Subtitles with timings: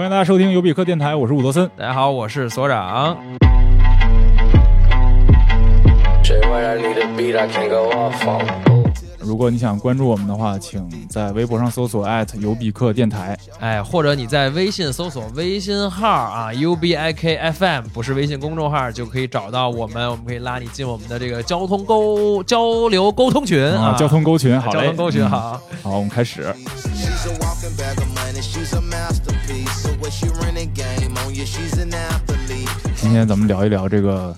[0.00, 1.70] 欢迎大家收听尤比克电台，我是伍德森。
[1.76, 3.14] 大家好，我是所长。
[9.18, 12.08] 如果你想关注我们的话，请在微博上搜索
[12.38, 13.36] 尤比克电台。
[13.58, 25.60] 哎，或者你在微信搜索微信号啊 U B I K F M，不是微信公众号，就可以找到我们，我们可以拉你进我们的这个交通沟交流沟通群啊，交通沟群，好嘞，交通沟群嗯好。
[25.82, 26.46] 好，我们开始。
[27.19, 29.83] She's a walking bag of money, she's a masterpiece.
[29.83, 32.69] So when she running game on you, she's an athlete.
[32.95, 34.35] 今天咱们聊一聊这个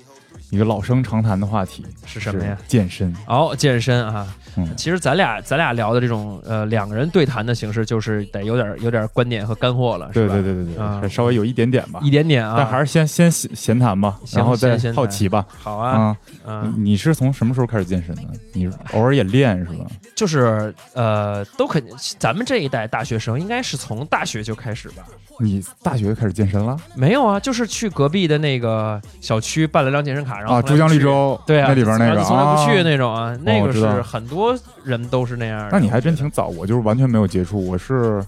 [0.52, 2.54] 一个老生常谈的话题是什么呀？
[2.68, 3.10] 健身。
[3.26, 10.34] 哦，健身啊，嗯其实咱俩咱俩聊的这种呃两个人对谈的形式，就是得有点有点观点和干货了，是对吧？
[10.34, 15.46] 对对对对，啊稍微有一点点吧，一点点啊，但还是先先闲闲谈吧，然后再先好奇吧。
[15.48, 16.16] 好啊，啊，
[16.46, 18.22] 嗯，你是从什么时候开始健身的？
[18.52, 19.86] 你偶尔也练是吧？
[20.14, 25.02] 就是呃，都肯定，咱们这一代大学生应该是从大学就开始吧？
[25.40, 31.00] 你大学开始健身了没有啊，就是去隔壁的那个小区办了张健身卡，然后珠江绿。
[31.00, 35.68] 洲对啊，那里边那个从来不去啊那种啊，那个是很多人都是那样的。
[35.72, 38.22] 那你还真挺早，我就是完全没有接触，我是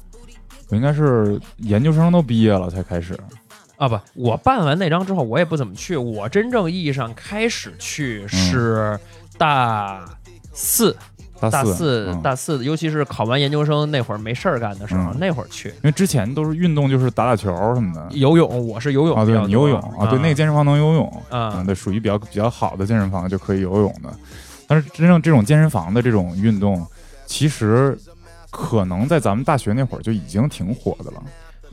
[0.70, 3.16] 我应该是研究生都毕业了才开始。
[3.76, 5.96] 啊不，我办完那张之后，我也不怎么去。
[5.96, 8.98] 我真正意义上开始去是
[9.36, 10.04] 大
[10.52, 10.96] 四，
[11.50, 18.06] 大大四，嗯大四，尤其是考完研究生那会儿没事儿干的时候，嗯那会儿去因为之前都是运动，就是打打球什么的。
[18.12, 18.66] 游泳。
[18.66, 24.12] 我是游泳啊，对你游泳啊，对，那个健身房能游泳啊对，属于比较比较好的健身房就可以游泳的。
[24.66, 26.86] 但是真正这种健身房的这种运动，
[27.26, 27.98] 其实
[28.50, 31.22] 可能在咱们大学那会儿就已经挺火的了，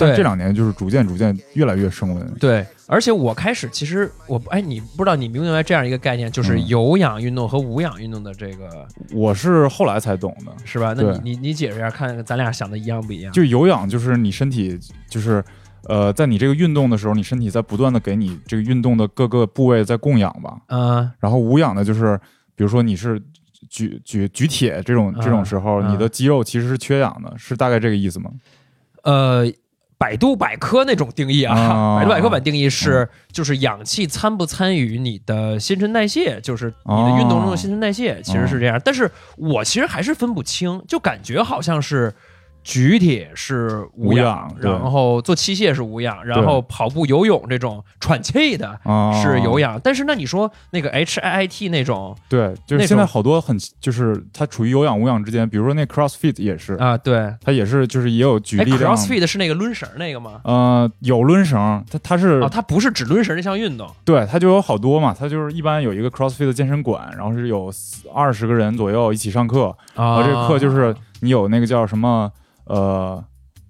[0.01, 2.33] 但对这两年就是逐渐逐渐越来越升温。
[2.39, 10.93] 对，而且我开始其实我哎，你不知道你明不明白这样一个概念，就是嗯有氧运动和无氧运动的这个我是后来才懂的，是吧？
[10.97, 13.31] 那你你你解释一下，看咱俩想的一样不一样？
[13.31, 15.43] 就有氧就是你身体就是。
[15.85, 20.55] 呃，在你这个运动的时候，你身体在不断的给你这个运动的各个部位在供氧吧。
[20.67, 22.15] 嗯然后无氧的，就是
[22.55, 23.19] 比如说你是
[23.67, 28.29] 举举举铁这种这种时候，嗯你的肌肉其实是缺氧的，是大概这个意思吗？
[29.01, 29.43] 呃，
[30.01, 38.81] 百度百科那种定义啊，啊 百度百科版定义是就是氧气参不参与你的新陈代谢，就是你的运动中的新陈代谢，其实是这样。
[38.83, 42.11] 但是我其实还是分不清，就感觉好像是。
[42.63, 49.51] 举铁是无无氧然后做器械是无氧，然后跑步、游泳这种喘气的啊，是有。
[49.59, 49.79] 氧。
[49.83, 58.95] 但是那你说那个 H I I T 那种对，就是现在好多很就是它处于有氧无氧之间，比如说那 CrossFit 也是，啊，对，它也是就是也有举哎力量。
[58.95, 60.41] ，CrossFit 是那个抡绳那个吗？
[60.43, 67.71] 呃，有抡绳，它它是、啊，它不是只抡绳这项运动对，它就有好多嘛，它就是一般有一个 CrossFit 的健身馆，然后是有
[68.13, 72.31] 二十个人左右一起上课，然啊后这个课就是你有那个叫什么
[72.65, 73.23] 呃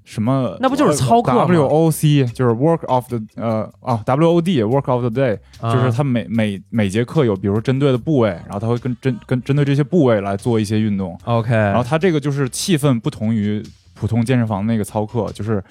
[0.04, 5.74] 什么，那不就是操课吗？WOC 就是 Work of the 呃啊 WOD Work of the Day，啊。
[5.74, 13.64] 就是它每每每节课有比如说针对的部位，然后它会跟针跟针对这些部位来做一些运动，OK，然后它这个就是气氛不同于
[13.94, 15.64] 普通健身房那个操课，就是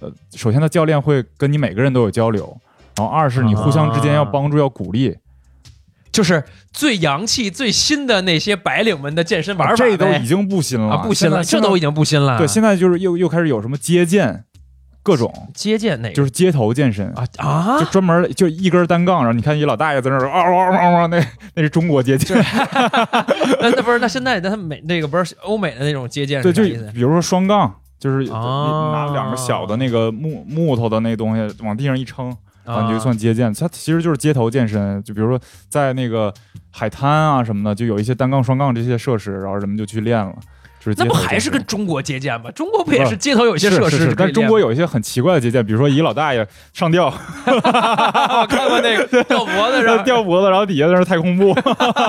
[0.00, 2.54] 呃首先他教练会跟你每个人都有交流，
[2.96, 4.30] 然后二是你互相之间要啊。
[4.32, 5.16] 帮助要鼓励，
[6.12, 12.38] 就是最洋气、最新的那些白领们的健身玩法呗，这都已经不新了，啊不新了，这都已经不新了。
[12.38, 14.44] 对，现在就是又又开始有什么街健，
[15.02, 15.32] 各种。
[15.54, 16.14] 街健那个？
[16.14, 17.06] 就是街头健身。
[17.14, 17.78] 啊啊？
[17.78, 21.22] 就，专门就一根单杠，然后你看一老大爷在那儿啊啊啊啊，那
[21.54, 22.36] 那是中国街健，
[23.60, 26.62] 那那不是那现在那他美那个不是欧美的那种街健对，就？
[26.92, 35.02] 比如说双杠，就是拿两个小的那个木木头的那东西往地上一撑，啊，你就算街健，它其实就是街头健身。
[35.02, 36.32] 就比如说在那个
[36.70, 40.36] 海滩啊什么的，就有一些单杠、双杠这些设施，然后人们就去练了。
[40.94, 42.50] 就是那不还是跟中国接见吗？
[42.52, 44.14] 中国不也是街头有一些设是是是施？
[44.16, 47.06] 但中国有一些很奇怪的接见，比如说一老大爷上吊，
[47.46, 51.54] 我看过那个 吊脖子上吊脖子，然后底下在那儿太空步，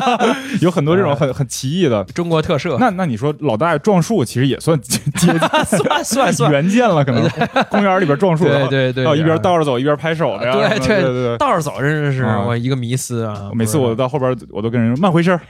[0.62, 2.04] 有很多这种很很奇异的。
[2.06, 7.28] 中国特色，那那你说老大爷撞树，其实也算算算算，原件了，可能
[7.70, 11.38] 公园里边撞树，对对对然后一边倒着走一边拍手的呀，对对对对。
[11.38, 13.50] 倒着走真是啊我一个迷思啊！
[13.54, 15.42] 每次我到后边，我都跟人说慢回身儿，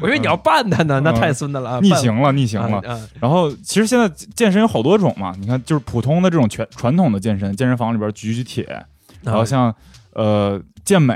[0.00, 2.82] 我以为你要办他呢，那太孙子了啊，逆行了，逆行了。
[3.20, 8.84] 然后其实现在健身有好多种嘛，你看就是普通的这种全传统的健身，健身房里边举举铁，
[9.22, 9.74] 然后像
[10.14, 11.14] 呃健美，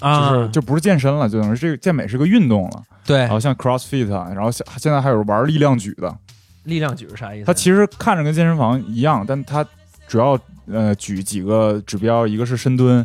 [0.00, 2.82] 啊，就是就不是健身了，就等于这个健美是个运动了。
[3.06, 6.16] 对然后像 CrossFit，然后现现在还有玩力量举的，
[6.62, 7.44] 力量举是啥意思？
[7.44, 9.62] 它其实看着跟健身房一样，但它
[10.08, 10.38] 主要
[10.72, 13.04] 呃举几个指标，一个是深蹲，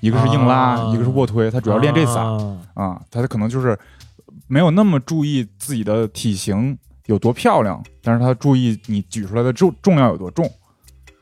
[0.00, 3.00] 一个是硬拉，啊一个是卧推，它主要练这仨啊啊。
[3.10, 3.78] 它可能就是
[4.50, 6.76] 没有那么注意自己的体型，
[7.06, 10.44] 有多漂亮，但是他注意你举出来的重重量有多重。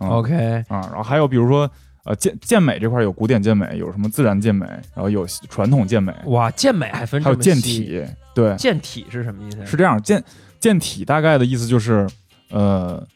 [0.01, 1.71] 嗯 OK，啊，然后还有比如说
[2.05, 4.65] 呃健健美这块有古典健美，有什么自然健美，
[4.95, 8.03] 然后有传统健美，哇，健美还分还有健体。
[8.35, 9.67] 对，健体是什么意思？
[9.67, 10.25] 是这样，健
[10.59, 12.09] 健体大概的意思就是
[12.51, 13.07] 呃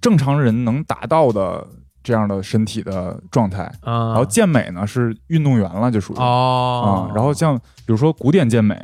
[0.00, 1.66] 正常人能达到的
[2.02, 3.64] 这样的身体的状态。
[3.80, 8.74] 啊，然后健美呢是运动员了，就属于哦啊，，然后像比如说古典健美，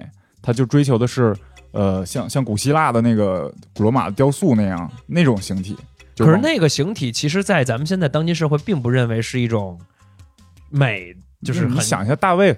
[0.45, 1.35] 它就追求的是
[1.73, 5.75] 呃像像古希腊的那个古罗马的雕塑那样那种形体。
[6.17, 9.77] 可是那个形体，其实，在咱们现在当今社会，并不认为是一种
[10.71, 11.13] 美，
[11.43, 12.55] 就是你想一下大卫，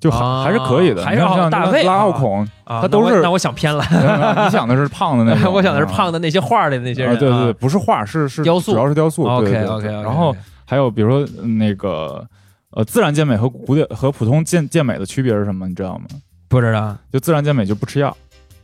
[0.00, 1.04] 就还、啊还是可以的。
[1.04, 3.84] 还是大卫啊拉奥孔，啊，他都是那我那我想偏了，
[4.44, 9.26] 你想的是胖的那种， 我想的是啊胖的那些画里的那些人、啊，对对对，不是画，是是雕塑主要是雕塑。
[9.28, 10.34] OK OK 然后
[10.66, 12.26] 还有比如说嗯那个
[12.70, 15.68] 呃自然健美和古典和普通健健美的区别是什么？
[15.68, 16.06] 你知道吗？
[16.52, 18.14] 不知道就自然健美就不吃药。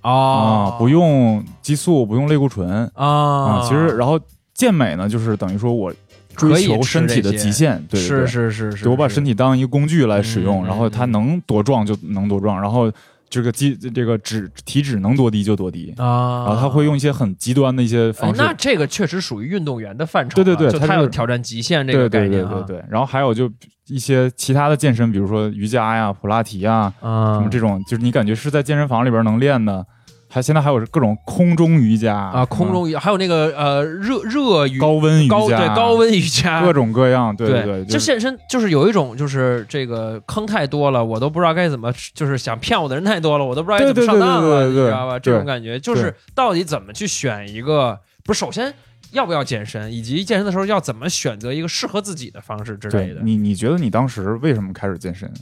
[0.03, 0.77] 哦。
[0.77, 2.89] 啊，，不用激素，不用类固醇。
[2.95, 3.07] 啊。
[3.07, 3.63] 啊。
[3.67, 4.21] 其实然后
[4.53, 5.93] 健美呢，就是等于说我
[6.37, 8.27] 追求身体的极限，对对是对。
[8.27, 12.93] 是是是，对我把身体当一个工具来使用，嗯然后它能多壮就能多壮，然后
[13.31, 22.85] 这个肌这个脂体脂能多低就多低，啊，然后他会用一些很极端的一些哎方式，那这个确实属于运动员的范畴对对对他有挑战极限这个概念啊对对对。
[22.91, 23.51] 然后还有就
[23.87, 29.87] 一些其他的健身，比如说瑜伽呀、普拉提呀，啊，什么这种，就是你感觉是在健身房里边能练的。
[30.31, 45.19] 还现在还有各种空中瑜伽啊，空中瑜还有那个呃热热瑜高温瑜伽、高对高温瑜伽， 各种各样，对对对，这就是健身就是有一种就是这个坑太多了，我都不知道该怎么，就是想骗我的人太多了，我都不知道该怎么上当了，你知道吧？
[45.19, 48.73] 这种感觉就是到底怎么去选一个，不是首先
[49.13, 53.23] 要不要健身，以及健身的时候要怎么选择一个适合自己的方式之类的。
[53.23, 55.33] 你你觉得你当时为什么开始健身？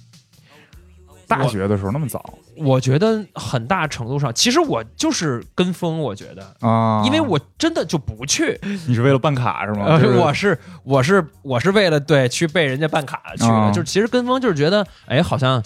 [1.29, 6.55] 大学的时候那么早我觉得很大程度上，其实我就是跟风，我觉得。
[6.67, 7.03] 啊？
[7.05, 9.85] 因为我真的就不去，你是为了办卡是吗？
[9.87, 15.63] 呃就是我是我是我是为了对去被人家办卡去的，啊就是其实跟风就是觉得，哎，好像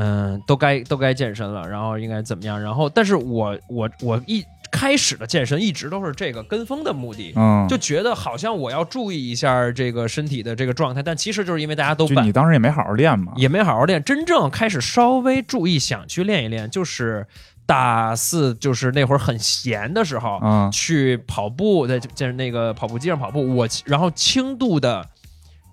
[0.00, 7.32] 嗯、都该都该健身了，然后应该怎么样，然后但是我我我一开始的健身一直都是这个跟风的目的。
[7.34, 14.02] 嗯，就觉得好像我要注意一下这个身体的这个状态，但其实就是因为大家都你，当时也没好好练嘛，也没好好练。
[14.04, 17.26] 真正开始稍微注意想去练一练，就是
[17.66, 25.04] 大四，就是那会儿很闲的时候，嗯去跑步，在在那个跑步机上跑步，我然后轻度的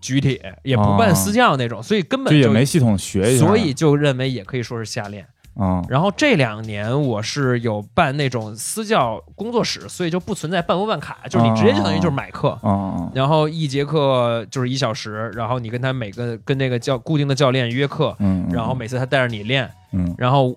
[0.06, 5.26] 举铁，也不办私教那种，所以根本就也没系统学一下，所以就认为也可以说是瞎练。
[5.58, 12.60] 嗯然后这两年我是有办那种私教工作室，所以就不存在办不办卡，就是你直接就等于就是买课。
[12.62, 20.54] 嗯然后一节课就是一小时，然后你跟他每个跟那个教固定的教练约课，嗯，然后每次他带着你练，嗯然后，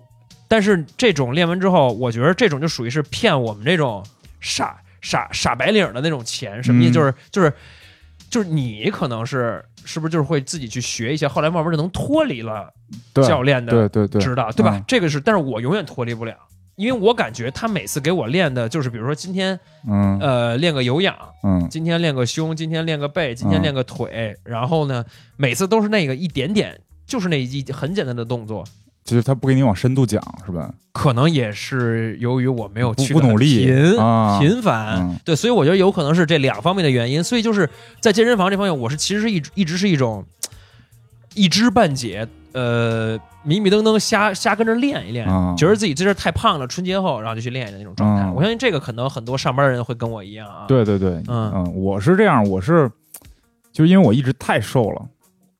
[0.49, 4.03] 但是这种练完之后，我觉得这种就属于是骗我们这种
[4.41, 6.91] 傻傻傻白领的那种钱，什么意思？
[6.91, 7.53] 嗯就是就是
[8.29, 12.71] 就是你可能是是不是就是会自己去学一些，后来慢慢就能脱离了
[13.13, 14.77] 教练的对对对，指导，对吧？
[14.77, 14.83] 嗯。
[14.87, 16.35] 这个是，但是我永远脱离不了。
[16.75, 20.17] 因为我感觉他每次给我练的，就是比如说今天嗯。
[20.19, 21.67] 呃练个有氧，嗯。
[21.69, 25.03] 今天练个胸，今天练个背，今天嗯练个腿，然后呢，
[25.35, 28.63] 每次都是那个一点点，就是那一很简单的动作，
[29.03, 30.71] 就是他不给你往深度讲是吧？
[30.91, 37.23] 可能也是由于我没有不去努力频、啊频繁，嗯对，所以我觉得有可能是这两方面的原因。
[37.23, 37.69] 所以就是
[38.01, 40.25] 在健身房这方面，我是其实是一一直是一种
[41.35, 48.23] 一知半解，呃，迷迷瞪瞪瞎瞎跟着练一练，啊觉得自己这阵儿太胖了，春节后然后就去练一练那种状态。
[48.23, 52.91] 嗯我相信这个可能很多上班人会跟我一样啊。，对对对，嗯嗯，我是这样，我是
[53.71, 55.05] 就因为我一直太瘦了。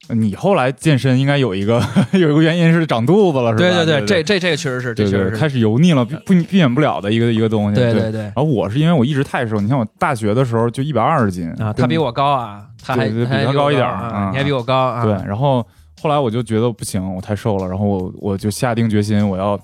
[0.10, 1.82] 你后来健身应该有一个
[2.13, 3.58] 有一个原因是长肚子了，是吧？
[3.58, 7.75] 对对对，这这这个确实是，这确实是，开始油腻了，避不避免不了的一个一个东西。
[7.75, 15.04] 对对对对然后我是因为我一直太瘦，你看我大学的时候就一百二十斤啊，他比我高啊，他还比他高一点儿啊，啊你还比我高啊。
[15.04, 15.66] 对，然后
[16.01, 19.60] 后来我就觉得不行，我太瘦了，然后我我就下定决心，我要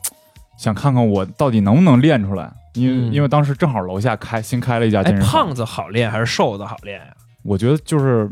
[0.57, 7.07] 想看看我到底能不能练出来，因为、嗯因为当时正好楼下开新开了一家哎健，身房，胖子好练还是瘦子好练呀？
[7.43, 8.29] 我觉得就是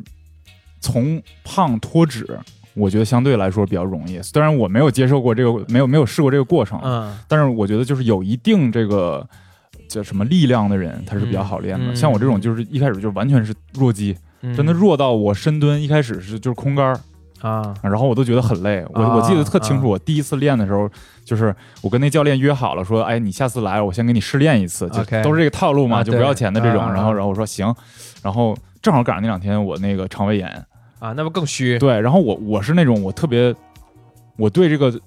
[0.83, 2.27] 从胖脱脂。
[2.75, 9.23] 我觉得相对来说比较容易，虽然我没有接受过这个，没有没有试过这个过程，嗯，但是我觉得就是有一定这个
[9.87, 11.85] 叫什么力量的人，他是比较好练的。
[11.91, 16.99] 嗯像我这种就是一开始就完全是弱鸡，嗯真的弱到我深蹲一开始是就是空杆儿，
[17.47, 18.83] 啊，然后我都觉得很累。
[18.89, 20.89] 我、啊我记得特清楚，啊我第一次练的时候，
[21.23, 26.81] 就是我跟那教练约好了，说，哎，你下次来，我先给你试练一次，就都是这个套路嘛，啊就不要钱的这种。
[26.91, 27.71] 然后，然后我说行，
[28.23, 30.65] 然后正好赶上那两天我那个肠胃炎，
[31.03, 31.77] 啊，那不更虚？
[31.79, 33.53] 对，然后我我是那种我特别，
[34.37, 34.97] 我对这个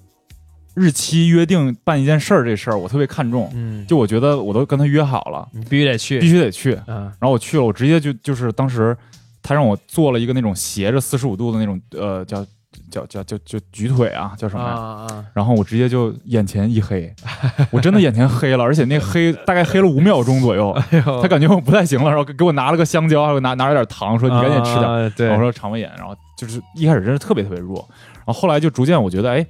[0.75, 3.49] 日期约定办一件事儿这事儿，我特别看重。
[3.55, 6.79] 嗯，就我觉得我都跟他约好了，你必须得去，必须得去。
[6.85, 8.95] 嗯然后我去了，我直接就就是当时
[9.41, 12.45] 他让我做了一个那种斜着四十五度的那种呃叫
[12.89, 14.71] 叫叫叫就举腿啊，叫什么呀？
[14.75, 17.13] 啊啊，然后我直接就眼前一黑，
[17.71, 20.71] 我真的眼前黑了，而且那黑大概黑了五秒钟左右。
[20.71, 24.89] 哎他感觉我不太行了，然后给给我拿了个香蕉，还有拿拿了点糖，说你赶紧吃点。
[24.89, 29.45] 啊对，我说肠胃炎，然后就是一开始真是特别特别弱，然后后来就逐渐我觉得哎，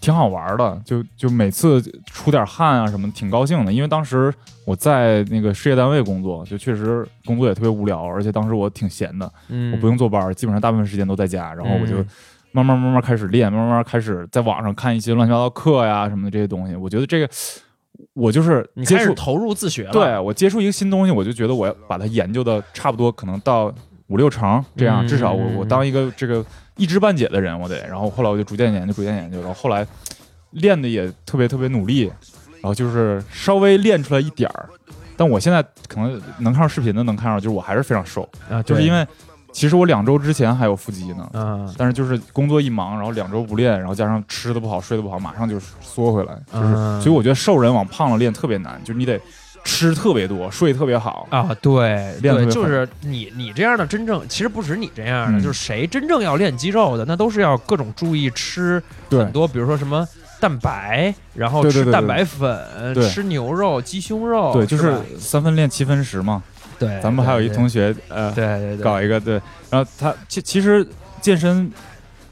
[0.00, 3.72] 挺好玩的，就就每次出点汗啊什么，挺高兴的。
[3.72, 4.32] 因为当时
[4.64, 12.06] 我在那个事业单位工作，就确实工作也特别无聊，而且当时我挺闲的，嗯我不用坐班，基本上大部分时间都在家，然后我就嗯
[12.52, 16.74] 慢慢慢慢开始练，慢慢开始在网上看一些乱七八糟课呀什么的这些东西。
[16.76, 17.28] 我觉得这个
[18.14, 23.72] 我就是你接触，开始投入自学了，对我接触一个新东西，我就觉得我要把它研究的差不多，可能到
[24.08, 26.44] 五六成这样，嗯至少我嗯我当一个这个
[26.76, 27.86] 一知半解的人，我得。
[27.86, 29.86] 然后后来我就逐渐研究，逐渐研究，然后后来
[30.50, 32.02] 练的也特别特别努力，
[32.60, 34.68] 然后就是稍微练出来一点儿。
[35.16, 39.06] 但我现在可能能看上视频的能看上，就是我还是非常瘦，啊，就是因为
[39.52, 46.34] 其实我两周之前还有腹肌呢，啊，但是就是工作一忙，然后两周不练，然后加上吃的不好、睡得不好，马上就缩回来。
[46.52, 49.20] 就是，嗯所以我觉得瘦人往胖了练特别难，就是你得
[49.62, 51.28] 吃特别多，睡特别好。
[51.30, 60.08] 啊，对对，练就是你你这样的真正，其实不止你这样的，嗯就是谁真正要练肌肉的，那都是要各种注意吃很多，比如说什么
[60.40, 66.42] 蛋白，然后吃蛋白粉，对吃牛肉、鸡胸肉，对，就是三分练七分食嘛。
[66.86, 67.00] 对。
[67.00, 70.86] 咱们还有一同学，呃，对对对，搞一个对，然后他其其实
[71.20, 71.70] 健身，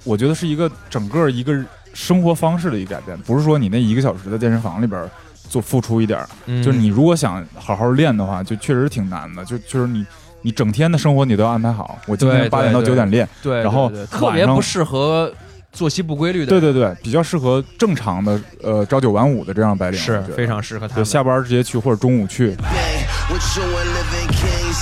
[0.05, 1.59] 我觉得是一个整个一个
[1.95, 5.09] 生活方式的一个改变，不是说你那一个小时在健身房里边
[5.49, 6.25] 做付出一点
[6.63, 10.07] 就是你如果想好好练的话，就确实挺难的，就就是你
[10.43, 15.33] 你整天的生活你都要安排好，我今天八点到对九点练，对，然后特别不适合
[15.73, 21.03] 作息不规律的，对对对，比较适合正常的呃朝九晚五的这样白领，是非常适合他。
[21.05, 22.57] 下班直接去或者中午去，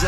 [0.00, 0.06] 你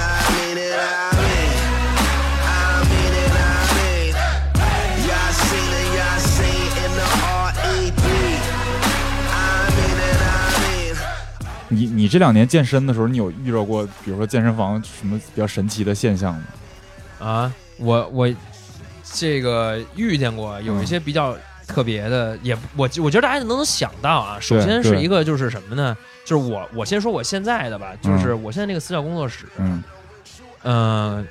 [11.86, 16.42] 你这两年健身的时候，你有遇到过比如说健身房什么比较神奇的现象吗？
[17.18, 18.32] 啊，我我
[19.02, 24.38] 这个遇见过，有一些比较特别的，也，我我觉得大家都能想到啊。
[24.40, 25.96] 首先是一个，就是什么呢？
[26.24, 29.82] 就是我我先说我现在的吧，就是我现在那个私教工作室，嗯
[30.62, 31.26] 呃、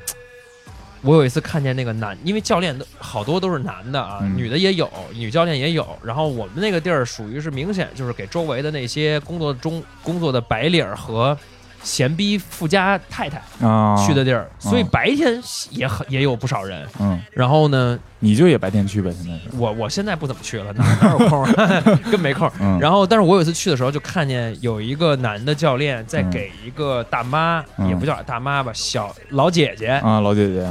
[1.02, 5.88] 我有一次看见那个男，因为教练都好多都是男的啊，嗯女的也有，女教练也有。
[6.04, 11.38] 然后我们那个地儿属于是明显就是给周围的那些工作中工作的白领儿和
[11.84, 16.88] 闲逼富家太太啊去的地儿，所以嗯白天也很也有不少人。
[17.00, 19.50] 嗯，然后呢，你就也白天去呗，现在是。
[19.58, 21.82] 我我现在不怎么去了，哪哪有空啊，
[22.12, 22.52] 更没空。
[22.60, 26.30] 嗯，然后，但是我有一次去的时候，就看见有一个男的教练在嗯。
[26.30, 27.88] 给一个大妈，嗯。
[27.90, 30.68] 也不叫大妈吧，小老姐姐啊老姐姐。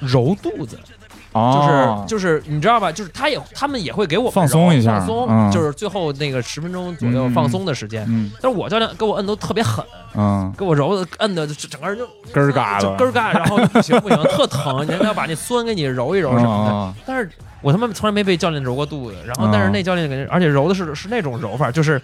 [0.00, 0.76] 揉肚子，
[1.32, 2.92] 就哦是就是你知道吧？
[2.92, 8.04] 就是他也他们也会给我们放松一下放松，嗯就是最后那个十分钟左右嗯放松的时间。
[8.08, 9.84] 嗯但是我教练给我摁都特别狠，
[10.14, 16.74] 嗯给我揉的摁的就整个人就根儿嘎的就根儿嘎，然后不行不行，特疼，人家要把那酸给你揉一揉什么的。
[16.74, 17.30] 啊但是
[17.62, 22.00] 我他妈从来没被教练揉过肚子，然后但是那教练感觉，而且揉的是是那种揉法，就是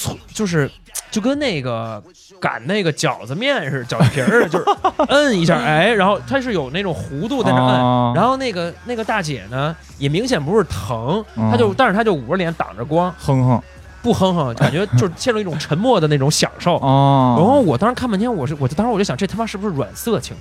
[0.00, 0.70] 粗就是
[1.10, 2.02] 就跟那个
[2.40, 4.64] 擀那个饺子面似的，饺子皮儿，就是
[5.08, 7.74] 摁一下，哎，然后它是有那种弧度在那摁。
[7.74, 13.62] 啊然后那个那个大姐呢，也明显不是疼，嗯她就但是她就捂着脸挡着光，哼哼
[14.02, 16.76] 不哼哼，感觉就是 陷入一种沉默的那种享受。
[16.76, 20.34] 哦，然后我当时看半天，我是我就当时我就想，这他妈是不是软色情？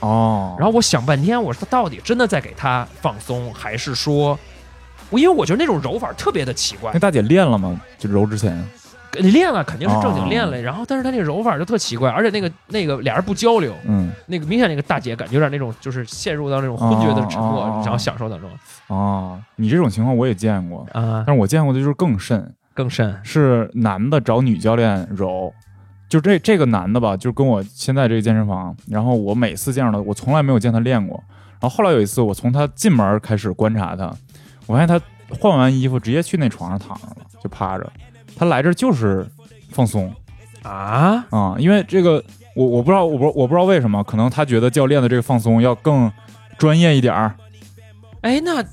[0.00, 4.38] 哦，然后我想半天，我说他到底真的在给他放松，还是说，
[5.10, 7.80] 我因为我觉得那种揉法特别的奇怪那，大姐练了吗？
[7.98, 8.56] 就揉之前
[9.18, 18.48] 你练了肯定是正经练了，哦然后但是她那个揉法就特奇怪，而且那个那个俩人不交流，嗯那个明显那个大姐感觉有点那种就是陷入到那种昏厥的沉默，然后享受当中
[18.86, 25.52] 哦，你这种情况我也见过，啊但是我见过的就是更甚，更甚是男的找女教练揉，
[26.08, 31.20] 就这这个男的吧，就跟我现在这个健身房，然后我每次见着他，我从来没有见他练过。
[31.60, 34.10] 然后后来有一次，我从他进门开始观察他，
[34.70, 35.00] 我发现他
[35.36, 37.92] 换完衣服直接去那床上躺着了，就趴着。
[38.36, 39.26] 他来这就是
[39.72, 40.14] 放松
[40.62, 42.22] 啊啊、因为这个
[42.54, 46.10] 我我不知道，我不我不知道为什么，可能他觉得教练的这个放松要更
[46.56, 47.34] 专业一点儿。
[48.20, 48.64] 哎那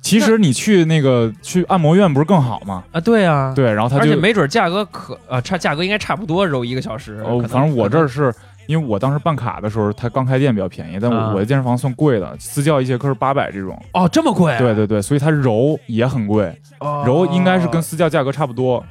[0.00, 2.84] 其实你去那个去按摩院不是更好吗？
[2.92, 8.32] 啊对啊，对，然后他就而且没准价格可啊差价格应该差不多揉一个小时，哦，反正我这儿是
[8.66, 13.80] 因为我当时办卡的时候，他刚开店比较便宜，但啊我我的健身房算贵的，私教一节课是八百这种。
[13.92, 14.56] 哦，这么贵？
[14.58, 18.84] 对对对，所以他揉也很贵，哦柔应该是跟私教价格差不多。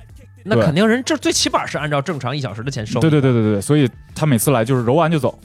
[0.44, 3.00] 那肯定人这最起码是按照正常一小时的钱收。
[3.00, 5.38] 对对对对对，所以他每次来就是揉完就走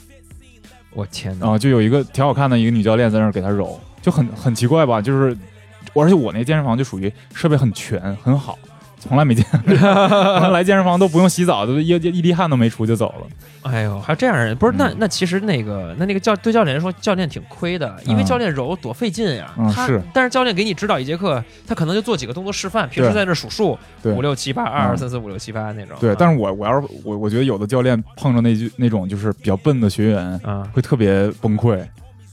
[0.95, 1.51] 我天哪！
[1.51, 5.03] 啊、就有一个挺好看的一个女教练在那儿给他揉，就很很奇怪吧？
[5.03, 5.37] 就是，
[5.95, 8.59] 而且我那健身房就属于设备很全很好，
[8.99, 13.27] 从来没见，可能来健身房都不用洗澡，都一一滴汗都没出就走了。
[13.63, 14.75] 哎呦，还有这样的人，不是？
[14.77, 19.53] 那嗯那其实那个那那个教对教练来说，教练挺亏的，因为嗯教练揉多费劲呀。
[19.75, 25.97] 他但是教练给你指导一节课，他可能就做几个动作示范，平时在这数数，五六七八二二嗯三四五六七八那种。
[26.01, 31.79] 对，啊但是我我要是我我觉得有的教练碰着那句那种就是比较笨的学员，啊会特别崩溃，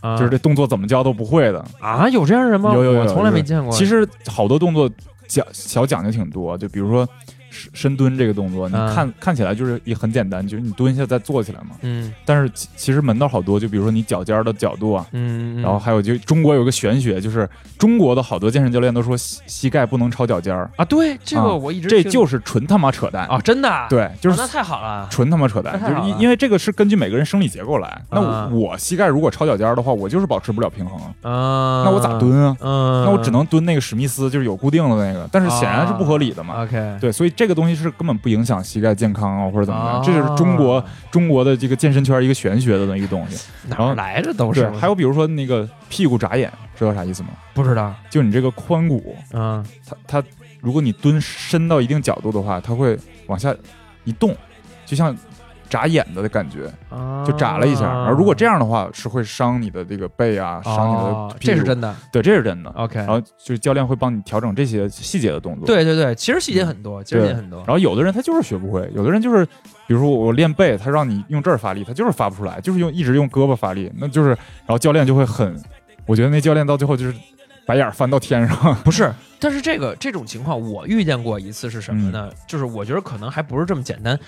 [0.01, 1.63] 啊，就是这动作怎么教都不会的。
[1.79, 2.71] 啊，有这样人吗？
[2.73, 3.71] 有有有我从来没见过。
[3.75, 4.89] 其实好多动作
[5.33, 7.07] 讲小讲究挺多，就比如说
[7.53, 11.75] 深深蹲这个动作，你嗯看、看起来就是也很简单，就是你蹲下再坐起来嘛。
[11.83, 23.27] 嗯但是其其实门道好多，就比如说你脚尖儿的角度啊，嗯，嗯然后还有就中国有个玄学，就是中国的好多健身教练都说膝膝盖不能超脚尖儿，啊，对这个啊我一直这就是纯他妈扯淡。
[23.27, 25.07] 啊，真的啊对，就是哦那太好了。
[25.11, 28.01] 纯他妈扯淡，就是因因为这个是根据每个人生理结构来。
[28.09, 32.13] 那我膝盖如果超脚尖儿的话，我就是保持不了平衡，啊，那我咋？
[32.17, 32.55] 蹲啊？
[32.61, 36.63] 嗯，那我只能蹲那个史密斯，就是有固定的那个，但是显然是不合理的嘛。
[36.63, 36.97] OK。
[37.01, 43.47] 对，所以这个东西是根本不影响膝盖健康啊，或者怎么啊样，这就是中国中国的这个健身圈一个玄学的一个东西。
[43.67, 47.29] 哪然后儿来的都对是？，还有比如说那个屁股眨眼，知道啥意思吗？
[47.53, 47.93] 不知道？
[48.09, 50.27] 就你这个髋骨，嗯它它
[50.61, 52.97] 如果你蹲深到一定角度的话，它会
[53.27, 53.53] 往下
[54.03, 54.35] 一动，
[54.85, 55.15] 就像
[55.73, 57.81] 眨眼的感觉，啊，就眨了一下。
[57.81, 61.53] 然后如果这样的话，是会伤你的这个背啊，伤你哦的屁股。
[61.53, 61.95] 这是真的。
[62.11, 62.69] 对，这是真的。
[62.75, 65.65] OK，然后就是教练会帮你调整这些细节的动作。
[65.65, 67.69] 对对对，其实细节很多，其实对也很多然。
[67.69, 69.43] 后有的人他就是学不会，有的人就是，
[69.87, 75.59] 比如说我练背，他让你用这儿发力，他就是发不出来，就是用一直用胳膊发力，那就是，然后教练就会很，
[76.05, 77.15] 我觉得那教练到最后就是
[77.65, 78.75] 白眼儿翻到天上。
[78.85, 82.29] 不是，但是这个这种情况我遇见过一次是什么呢？
[82.47, 84.19] 就是我觉得可能还不是这么简单。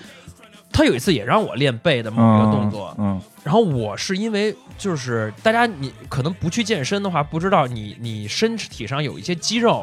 [0.72, 9.82] 他有一次也让我练背的某一个动作，嗯，然后我是因为就是大家你可能不去健身的话，不知道你你身体上有一些肌肉，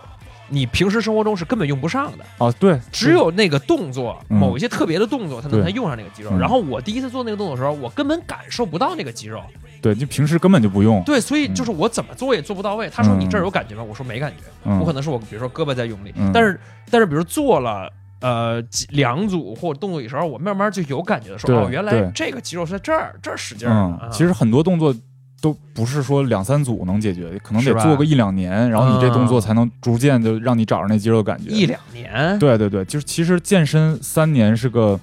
[0.49, 4.37] 你平时生活中是根本用不上的，啊，对，只有那个动作，嗯。
[4.37, 6.29] 某一些特别的动作，才能才用上那个肌肉。
[6.31, 6.37] 嗯。
[6.37, 9.41] 然后我第一次做那个动作的时候，我根本感受不到那个肌肉，
[9.81, 11.01] 对，就平时根本就不用。
[11.03, 11.55] 对，所以嗯。
[11.55, 12.87] 就是我怎么做也做不到位。
[12.89, 13.19] 他说嗯。
[13.19, 13.81] 你这儿有感觉吗？
[13.81, 16.29] 我说没感觉，嗯，我可能是我比如说胳膊在用力，嗯。
[16.31, 16.59] 但是
[16.91, 17.91] 但是比如做了。
[18.23, 24.95] 呃，几两组或者动作的时候，我慢慢就有感觉的时候哦，原来这个肌肉是在这儿，这儿使劲儿嗯其实很多动作
[25.41, 31.49] 都不是说两三组能解决，可能得做个一两年，然后你这动作嗯才能逐渐就让你找着那肌肉的感觉。
[31.49, 34.97] 一两年，对对对，就是其实健身三年是个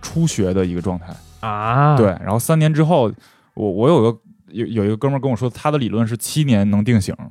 [0.00, 1.06] 初学的一个状态。
[1.40, 3.12] 啊，对，然后三年之后，
[3.54, 4.18] 我我有个
[4.52, 7.28] 有有一个哥们儿跟我说，他的理论是七年能定型，然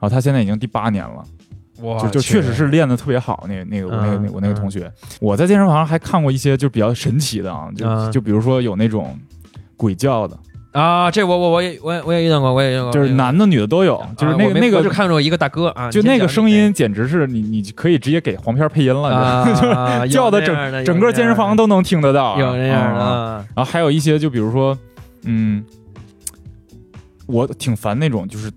[0.00, 1.24] 后他现在已经第八年了，
[1.80, 3.46] 我就就确实是练的特别好。
[3.48, 4.90] 那个那个我那个嗯我那个同学，
[5.20, 8.10] 我在健身房还看过一些就比较神奇的啊，就嗯。
[8.12, 9.16] 就比如说有那种
[9.76, 10.36] 鬼叫的，
[10.72, 24.76] 啊，这我我我也我也我也遇到过，我也遇到过，就是男的女的都有过，就是那个那个就看着一个大哥啊，就那个声音，简直是你你可以直接给黄片配音了， 就是叫的整整个健身房都能听得到啊，有那样的然后还有一些，就比如说，
[25.24, 25.64] 嗯，
[27.26, 28.50] 我挺烦那种，就是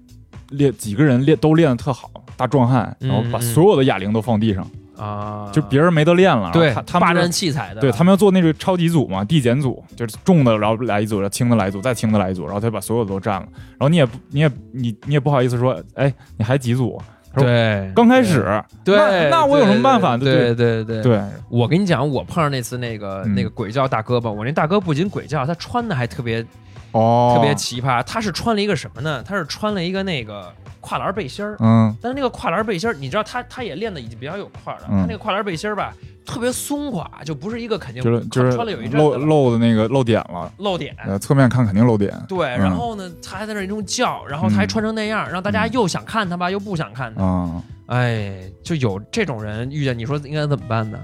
[0.50, 3.42] 练几个人练都练得特好，大壮汉，嗯然后把嗯。
[3.42, 4.66] 所有的哑铃都放地上，
[4.98, 17.02] 啊，就别人没得练了，对他霸占器材的，对他们要做那个超级组嘛，递减组，就是重的，然后来一组，然后轻的来一组，再轻的来一组，然后他就把所有的都占了，然后你也不你也你你也不好意思说，哎，你还几组？
[17.36, 20.16] 对，刚开始，对，那那我有什么办法？
[20.16, 23.34] 对对对对，对，我跟你讲，我碰上那次那个嗯。
[23.34, 26.46] 那个鬼叫大哥吧，我那大哥不仅鬼叫，他穿的还特别
[26.92, 29.24] 哦，特别奇葩，他是穿了一个什么呢？
[29.24, 31.56] 他是穿了一个那个跨栏背心儿。
[31.60, 35.94] 嗯但是那个跨栏背心儿，你知道他他也练的已经比较有块儿了，嗯他那个跨栏背心儿吧，
[36.26, 47.64] 特别松垮，就不是一个肯定就是就是穿了有一阵漏子了漏的那个漏点了，露点，呃，侧面看肯定漏点，对，嗯然后呢，他还在那儿一通叫，然后他还穿成那样，让大家又想看他吧，又不想看他，啊。
[47.88, 50.98] 哎，就有这种人遇见，你说应该怎么办呢？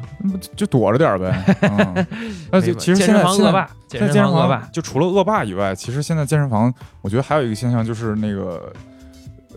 [0.56, 2.08] 就躲着点儿呗。
[2.80, 8.72] 其实健身现在现在房恶霸，健身房恶霸，就除了恶霸以外，其实现在健身房，我觉得还有一个现象就是那个，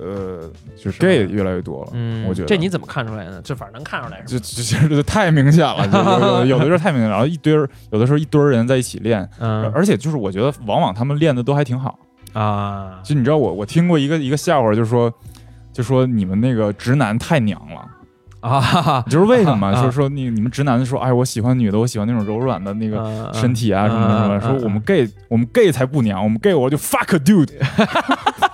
[0.02, 1.90] 呃，就是 gay 越来越多了。
[1.94, 3.40] 嗯，我觉得这你怎么看出来呢？
[3.44, 4.44] 这反正能看出来是就吧？
[4.44, 5.86] 就其实这太明显了，
[6.42, 11.98] 就有的时候太明显了，然后一堆儿，有的时候一堆儿人在一起练，嗯而且就是我觉得往往他们练的都还挺好。
[12.32, 15.12] 啊，就你知道我我听过一个一个笑话，就是说
[15.72, 17.86] 就说你们那个直男太娘了。
[18.40, 19.68] 啊，哈哈就是为什么？
[19.68, 27.52] 啊就是说你你们直男说，哎，我喜欢女的，我喜欢那种柔软的那个身体啊，什么什么，说我们 gay 我们 gay 才不娘，我们 gay 我就 fuck dude。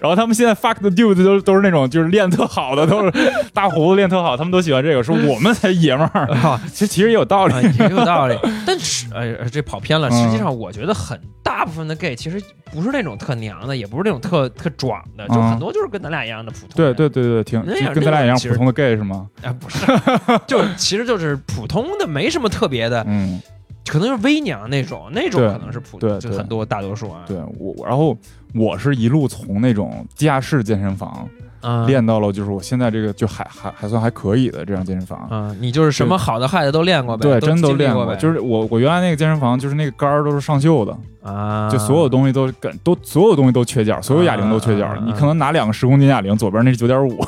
[0.00, 3.12] 然后他们现在 fuck the dude 都都是那种就是练特好的，都是
[3.52, 6.26] 大胡子练特好，他们都喜欢这个，说我们才爷们儿。
[6.34, 8.36] 啊其实其实也有道理啊，也有道理。
[8.66, 10.08] 但是，呃，这跑偏了。
[10.10, 16.92] 嗯实际上，我觉得很大部分的 gay 其实不是那种特娘的，也不是那种特特壮的，就嗯很多就是跟咱俩一样的普通对。
[16.94, 19.26] 对对对，挺跟咱俩一样普通的 gay 是吗？
[19.42, 19.78] 啊，不是，
[20.46, 23.40] 就其实就是普通的，没什么特别的，嗯，
[23.86, 27.22] 可能就是微娘那种，那种可能是普，对对就很多大多数啊。
[27.26, 28.16] 对我，然后
[28.54, 31.28] 我是一路从那种地下室健身房
[31.62, 35.26] 嗯，练到了，就是我现在这个就还还还算还可以的这样健身房。
[35.30, 38.04] 嗯，你就是什么好的坏的都练过呗，对，真都都练过。
[38.04, 44.96] 过呗，就是我我原来那个健身房，就是那个杆儿都是上锈的，啊，就所有东西都跟都所有东西都缺角，所有哑铃都缺角啊。
[45.04, 47.20] 你可能拿两个十公斤哑铃，左边那是九点五，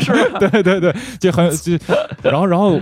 [0.00, 1.72] 是 对对对，就很就，
[2.22, 2.80] 然后然后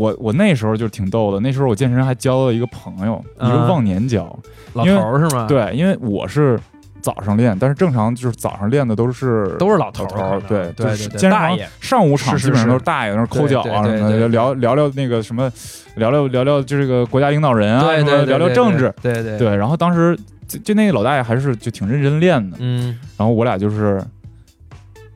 [0.00, 4.24] 我我那时候就挺逗的，那时候我健身还交了一个朋友，一个啊忘年交。
[4.72, 6.58] 老因为头儿是吗？，对，因为我是
[7.02, 15.52] 早上练，但是正常就是早上练的都是都是老头儿对对就是健身上午场基本上都是大爷在那儿抠脚啊对对什么的，对对聊聊聊那个什么，
[15.96, 17.92] 聊聊聊聊就这个国家领导人啊，
[18.24, 19.56] 聊聊政治，，对对对，对。
[19.56, 24.02] 然后当时就就那个老大爷还是就挺认真练的，嗯，然后我俩就是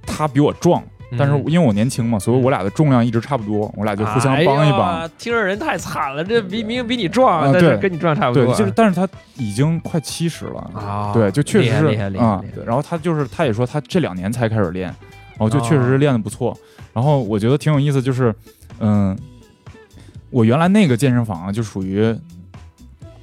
[0.06, 0.82] 他比我壮，
[1.18, 4.80] 但是嗯因为我年轻嘛，所以我俩的重量一直差不多，我俩就互相哎帮一帮。
[5.00, 8.56] 呀听着人太惨了，这比明明比你壮，啊但是跟你壮差不多对，啊。
[8.56, 16.56] 就是但是他已经快七十了，啊，对，就确实是啊、对然后他就是他也说他这两年才开始练，然后就确实哦是练的不错。
[16.92, 18.34] 然后我觉得挺有意思，就是
[18.78, 19.16] 嗯，
[20.30, 22.16] 我原来那个健身房啊，就属于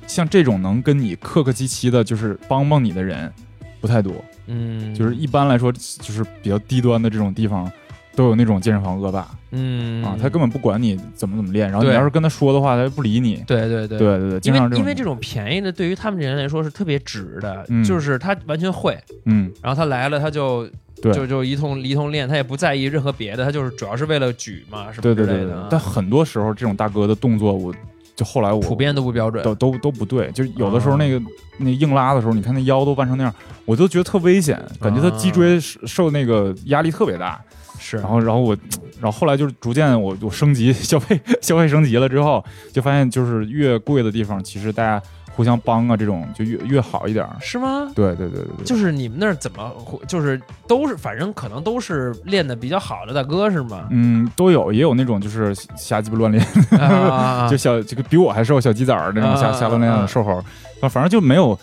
[0.08, 3.32] 像这种能跟你客客气气的，就是帮帮你的人
[3.80, 4.14] 不太多。
[4.48, 7.72] 嗯，就是一般来说，就是比较低端的这种地方。
[8.16, 9.28] 都有那种健身房恶霸。
[9.52, 10.04] 嗯。
[10.04, 13.44] 啊，他根本不管你怎么怎么练，然后你要是跟他说的话，他就不理你。
[13.48, 13.98] 对对对。
[13.98, 17.84] 对对对，经因为因为这种便宜的，对于他们这人来说是特别值的，嗯。
[17.84, 20.68] 就是他完全会，嗯，然后他来了他就
[21.02, 21.14] 对。
[21.14, 25.48] 就就一通一通练，他也不在意任何别的，他就是主要是为了举嘛，什么对对对。
[25.70, 27.74] 但很多时候这种大哥的动作，我
[28.16, 31.20] 就后来我普遍都不标准，都都都不对，就有的时啊候那个、
[31.58, 33.34] 那硬拉的时候，你看那腰都弯成那样，
[33.66, 37.42] 我都觉得特危险，感觉他脊椎受受那个压力特别大。
[37.84, 38.56] 是，然后然后我，
[39.02, 45.02] 然后后来就是逐渐我我升级消费 消费升级了之后，就发现就是越贵的地方，其实大家
[45.36, 47.36] 互相帮啊，这种就越越好一点儿。
[47.42, 47.92] 是吗？
[47.96, 49.74] 对对对对对，就是你们那儿怎么
[50.08, 53.88] 就是都是反正可能都是练的比较好的大哥是吗？
[53.90, 56.46] 嗯都有，也有那种就是 瞎鸡巴乱练，
[56.80, 60.44] 啊 就小这个比我还瘦小鸡崽儿那种瞎啊瞎乱练啊的瘦猴
[60.90, 61.58] 反正就没有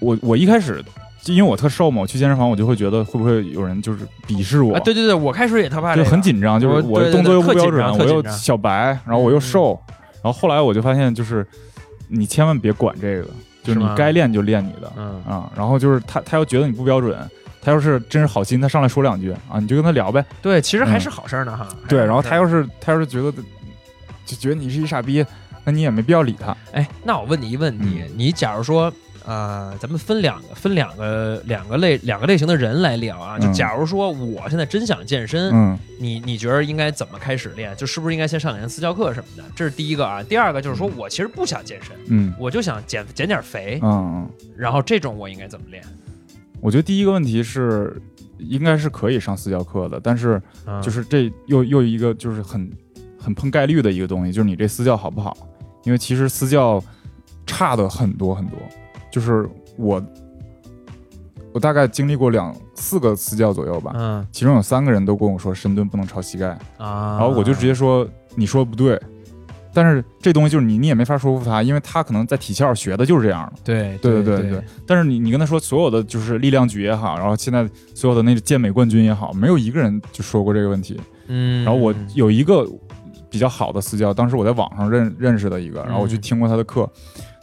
[0.00, 0.82] 我我一开始
[1.24, 9.80] 就因为我特瘦嘛，我去健身房我就会觉得会不会有人就是鄙视我，啊，对对对，我开始也特怕这就，很紧张，就是我对对动作又不标准，我又小白，然后我又瘦，
[10.22, 11.46] 然后后来我就发现就是
[12.08, 13.28] 你千万别管这个，
[13.62, 17.18] 就是你该练就练你的嗯啊，然后就是他他要觉得你不标准。
[17.66, 20.22] 他要是真是好心，他上来说两句啊，你就跟他聊呗。
[20.42, 21.66] 对，其实还是好事儿呢哈。
[21.88, 23.32] 对，然后他要是是他要是觉得
[24.26, 25.24] 就觉得你是一傻逼，
[25.64, 26.54] 那你也没必要理他。
[26.72, 28.92] 哎，那我问你一问题，嗯你假如说。
[29.26, 33.38] 呃，咱们分两个分两个两个类两个类型的人来聊啊。
[33.38, 37.74] 就嗯假如说我现在真想健身，嗯你你觉得应该怎么开始练？
[37.76, 39.44] 就是不是应该先上点私教课什么的？
[39.56, 40.22] 这是第一个啊。
[40.22, 45.82] 第二个就是说我其实不想健身，嗯我就想减减点肥，嗯嗯，然后这种我应该怎么练？
[46.60, 48.00] 我觉得第一个问题是
[48.38, 52.70] 应该是可以上私教课的，但是嗯就是这又又一个就是很
[53.18, 55.36] 很碰概率的一个东西，就是你这私教好不好？
[55.84, 56.82] 因为其实私教
[57.46, 58.58] 差的很多很多，
[59.14, 60.02] 就是我
[61.52, 66.48] 我大概经历过两四个私教左右吧，嗯其中有三个人都跟我说深蹲不能超膝盖，
[66.78, 69.00] 啊，然后我就直接说你说的不对。
[69.72, 73.60] 但是这东西就是你，你也没法说服他，因为他可能在体校学的就是这样的。
[73.64, 74.64] 对对对对对。
[74.86, 81.00] 但是你你跟他说所有的就是力量举也好，然后现在所有的那个健美冠军也好，没有一个人就说过这个问题。
[81.26, 82.64] 嗯，然后我有一个
[83.28, 86.88] 比较好的私教，当时我在网上认认识的一个，然后我去嗯听过他的课，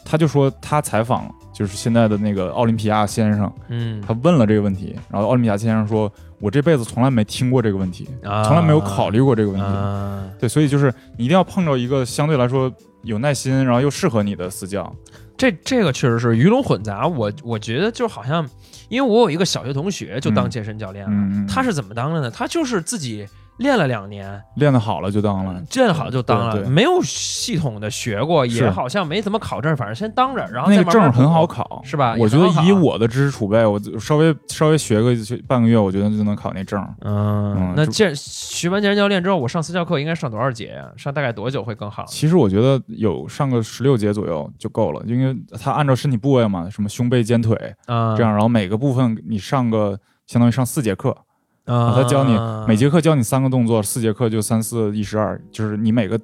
[0.05, 1.29] 他就说他采访
[1.61, 9.67] 就是现在的那个奥林匹亚先生，嗯他问了这个问题，然后奥林匹亚先生说，我这辈子从来没听过这个问题，啊从来没有考虑过这个问题。
[9.67, 14.91] 啊对，所以就是你一定要碰着一个相对来说有耐心，然后又适合你的私教。
[15.37, 18.43] 这这个确实是鱼龙混杂，我我觉得就好像，
[18.89, 22.31] 因为我有一个小学同学就当健身教练了，嗯嗯嗯他是怎么当的呢？
[22.31, 23.27] 他就是自己
[23.61, 25.53] 练了两年，练得好了就当了。
[25.73, 35.15] 练得好就当了，没有系统的学过，也是好像没怎么考证，反正先当着，然后那个证很好考，是吧我觉得以我的知识储备，我稍微稍微学个
[35.47, 36.81] 半个月，我觉得就能考那证。
[37.01, 40.89] 嗯嗯，那健学完健身教练之后，我上私教课应该上多少节呀？
[40.97, 42.03] 上大概多久会更好？
[42.07, 51.15] 其实我觉得有上个十六节左右就够了，因为它按照身体部位嘛，什么胸背肩腿啊，这样，然后每个部分你上个相当于上四节课，
[51.65, 56.19] 啊，他教你每节课教你三个动作，四节课就三四一十二，就是你每个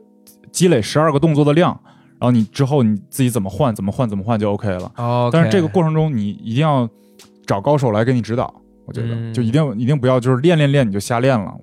[0.51, 1.79] 积累十二个动作的量，
[2.19, 4.91] 然后你之后你自己怎么换怎么换怎么换就 OK 了。
[4.97, 6.89] 哦，但是这个过程中你一定要
[7.45, 8.53] 找高手来给你指导，
[8.85, 11.53] 我觉得、嗯就一定一定不要就是练练练你就瞎练了。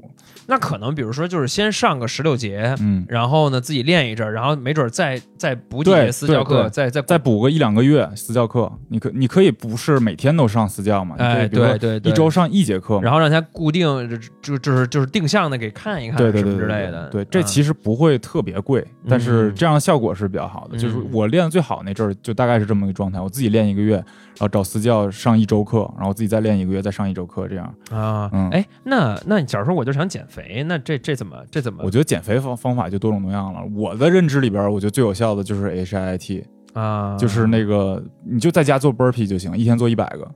[0.46, 13.00] 那可能比如说就是先上个十六节，嗯，然后呢自己练一阵儿，然后没准儿再再补几节私教课，再再再补个一两个月私教课，你可你可以不是每天都上私教嘛，哎对对对一周上一节课。
[13.00, 17.08] 然后让他固定就就就是就是定向的给看一看，对对对对之类的。
[17.08, 20.76] 对，这嗯其实不会特别贵，但是嗯这样的效果是比较好的。
[20.78, 23.20] 就是嗯我练的最好那阵儿，就大概是这么个状态。
[23.20, 24.02] 我自己练一个月，
[24.36, 27.74] 然后找私教上一周课，然后自己再练一个月，再上一周课，这样。
[27.90, 33.60] 啊，嗯哎，那那假如说我就想减肥，那这这怎么这怎么我觉得减肥方方法就多种多样了。
[33.74, 37.16] 我的认知里边，我觉得最有效的就是 HIIT，啊？
[37.16, 40.28] 就是那个你就在家做 burpee 就行，一天做一百个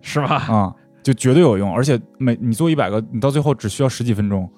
[0.00, 0.36] 是吧？
[0.36, 1.74] 啊，就绝对有用。
[1.74, 4.50] 而且每你做一百个，你到最后只需要十几分钟，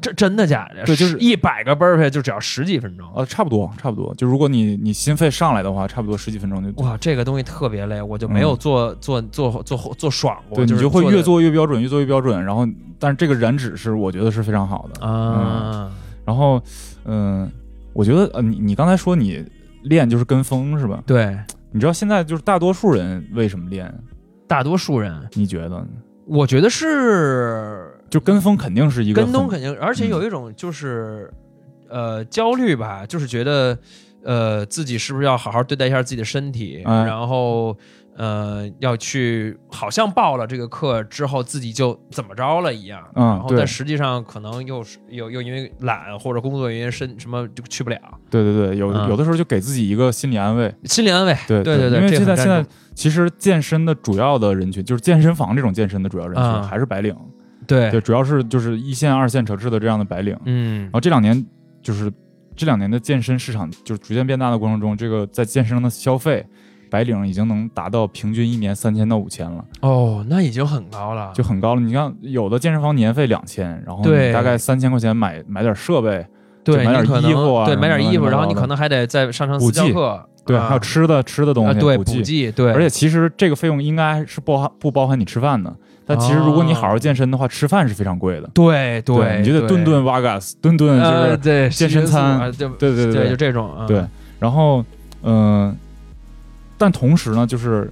[0.00, 0.84] 这真的假的？
[0.84, 3.06] 对就是一百个 burpee 就只要十几分钟。
[3.14, 4.14] 呃，差不多差不多。
[4.14, 10.56] 就如果你你心肺上来的话，差不多十几分钟就哇，这个东西特别累，我就没有做做做做做爽过。
[10.56, 12.42] 对就是你就会越做越标准，越做越标准。
[12.44, 12.66] 然后，
[12.98, 15.06] 但是这个燃脂是我觉得是非常好的。
[15.06, 15.90] 啊，
[16.24, 16.62] 然后，
[17.04, 17.50] 嗯、
[17.92, 19.44] 我觉得呃，你你刚才说你
[19.82, 21.02] 练就是跟风是吧？
[21.06, 21.38] 对，
[21.70, 23.92] 你知道现在就是大多数人为什么练？
[24.46, 25.86] 大多数人，你觉得？
[26.26, 31.32] 我觉得是就跟风肯定是一个跟风肯定，而且有一种就是、
[31.88, 33.78] 呃焦虑吧，就是觉得
[34.24, 37.04] 呃自己是不是要好好对待一下自己的身体，哎。
[37.04, 37.76] 然后
[38.16, 49.08] 呃要去好像报了这个课之后自己就怎么着了一样，嗯然后但实际上可能又是又又因为懒或者工作原因身什么就去不了，对对对，有、嗯。
[49.08, 50.74] 有的时候就给自己一个心理安慰。
[50.84, 56.62] 心理安慰，对对对，因为现在现在其实健身的主要的人群，就是健身房这种健身的主要人群、嗯。
[56.64, 57.16] 还是白领。
[57.70, 57.90] 对。
[57.90, 60.36] 对，主要是就是一线、二线城市的这样的白领。
[60.44, 60.82] 嗯。
[60.82, 61.46] 然后这两年
[61.82, 62.12] 就是
[62.56, 66.44] 这两年的健身市场就是逐渐变大的过程中，这个在健身上的消费，
[66.90, 71.80] 白领已经能达到平均一年三千到五千了，哦，那已经很高了，就很高了。
[71.80, 74.26] 你看有的健身房年费两千，然后对。
[74.26, 76.26] 你大概三千块钱买买点设备，
[76.64, 80.66] 对买点衣服啊对，买点衣服，然后你可能还得再上上私教课，对，啊。
[80.68, 82.22] 还有吃的吃的东啊，西，对，补剂。
[82.22, 85.74] 剂，对，而且其实这个费用应该是包含不包含你吃饭的，
[86.10, 88.50] 但其实如果你好好健身的话，吃饭是非常贵的。
[88.52, 94.04] 对对，你就得顿顿 Vegas，顿顿就是呃对健身餐啊对对对对，就这种啊对，
[94.38, 94.84] 然后，
[95.22, 95.74] 嗯、
[96.76, 97.90] 但同时呢，就是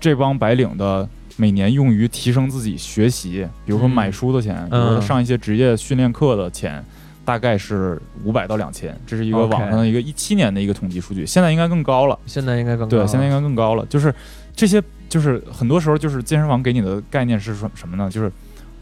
[0.00, 3.90] 这帮白领的每年用于提升自己学习，比如说嗯。
[3.90, 5.02] 买书的钱，比如说嗯。
[5.02, 6.84] 上一些职业训练课的钱，
[7.24, 12.18] 大概是五百到两千，这是一个网上的一个一七年的一个统计数据，现在应该更高了。
[12.26, 13.06] 现在应该更高对，了。
[13.06, 13.84] 现在应该更高了。
[13.86, 14.14] 就是
[14.56, 18.10] 这些，就是很多时候就是健身房给你的概念是说什么呢？
[18.10, 18.30] 就是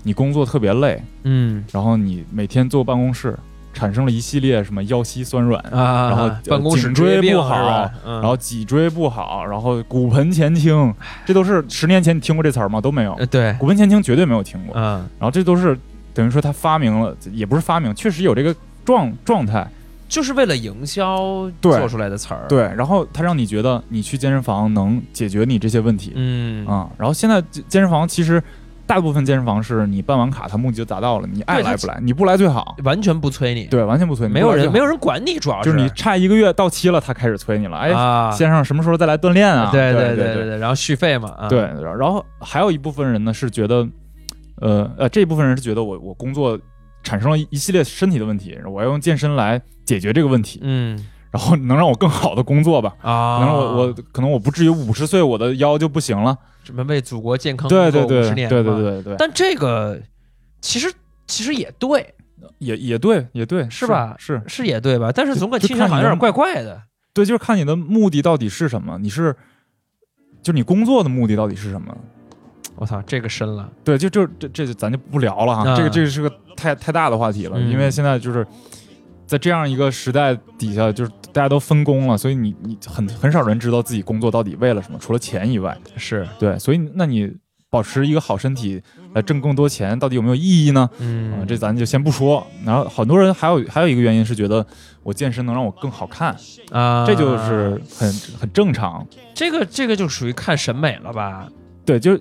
[0.02, 3.36] 你工作特别累，嗯然后你每天坐办公室，
[3.74, 12.80] 产生了一系列什么腰膝酸软，啊，然后颈椎不好，嗯然后脊椎不好，然后骨盆前倾，这都是十年前你听过这词儿吗？
[12.80, 13.14] 都没有，
[13.58, 14.74] 骨盆前倾绝对没有听过。
[14.76, 15.76] 嗯然后这都是
[16.14, 19.68] 等于说他发明了，也不是发明，确实有这个状状态。
[20.08, 26.12] 就是为了营销做出来的词儿，，对，然后他让你觉得你去健身房能解决你这些问题。
[26.14, 26.66] 嗯。
[26.66, 28.42] 啊、然后现在健健身房其实
[28.86, 32.76] 大部分健身房是你办完卡，他目的就达到了，你爱来不来，你不来最好。
[32.84, 37.76] 完全不催你，对，完全不催你，没有人没有，人管你，主要就是你差一个月到期了，他开始催你了。
[37.76, 39.70] 哎，啊，先生什么时候再来锻炼啊？
[39.72, 40.34] 对对对。
[40.34, 41.48] 对对，然后续费嘛，啊。
[41.48, 41.62] 对，
[41.98, 43.84] 然后还有一部分人呢是觉得，
[44.60, 46.56] 呃呃，这一部分人是觉得我我工作
[47.06, 50.98] 产生了一一系列身体的问题，我要用健身来解决这个问题，嗯
[51.30, 52.94] 然后能让我更好的工作吧。
[53.00, 56.36] 啊，能让我我可能我不至于五十岁我的腰就不行了。
[56.64, 60.00] 什么为祖国健康对对对工作50年对对嘛对对，但这个
[60.60, 60.92] 其实
[61.28, 62.12] 其实也对，
[62.58, 65.12] 也也对也对，是吧是是也对吧？
[65.14, 66.82] 但是总感觉你能听起来好像有点怪怪的。
[67.14, 69.36] 对，就是看你的目的到底是什么，你是
[70.42, 71.96] 就你工作的目的到底是什么？
[72.76, 73.68] 我操，这个深了。
[73.82, 78.46] 对，就就这这咱就不聊了哈，啊这个这个是个太太大的话题了，嗯因为现在就是
[79.26, 87.32] 在这样一个时代底下，就是大家都分工了，所以你你很很少人知道自己工作到底为了什么，除了钱以外，是，对，所以那你
[87.68, 88.80] 保持一个好身体
[89.14, 90.82] 来挣更多钱，到底有没有意义呢？
[90.82, 92.46] 啊、嗯，这咱就先不说。
[92.64, 94.64] 然后很多人还有还有一个原因是觉得
[95.02, 96.36] 我健身能让我更好看，
[96.70, 99.06] 啊，这就是很很正常。
[99.34, 101.48] 这个这个就属于看审美了吧？
[101.84, 102.20] 对，就是。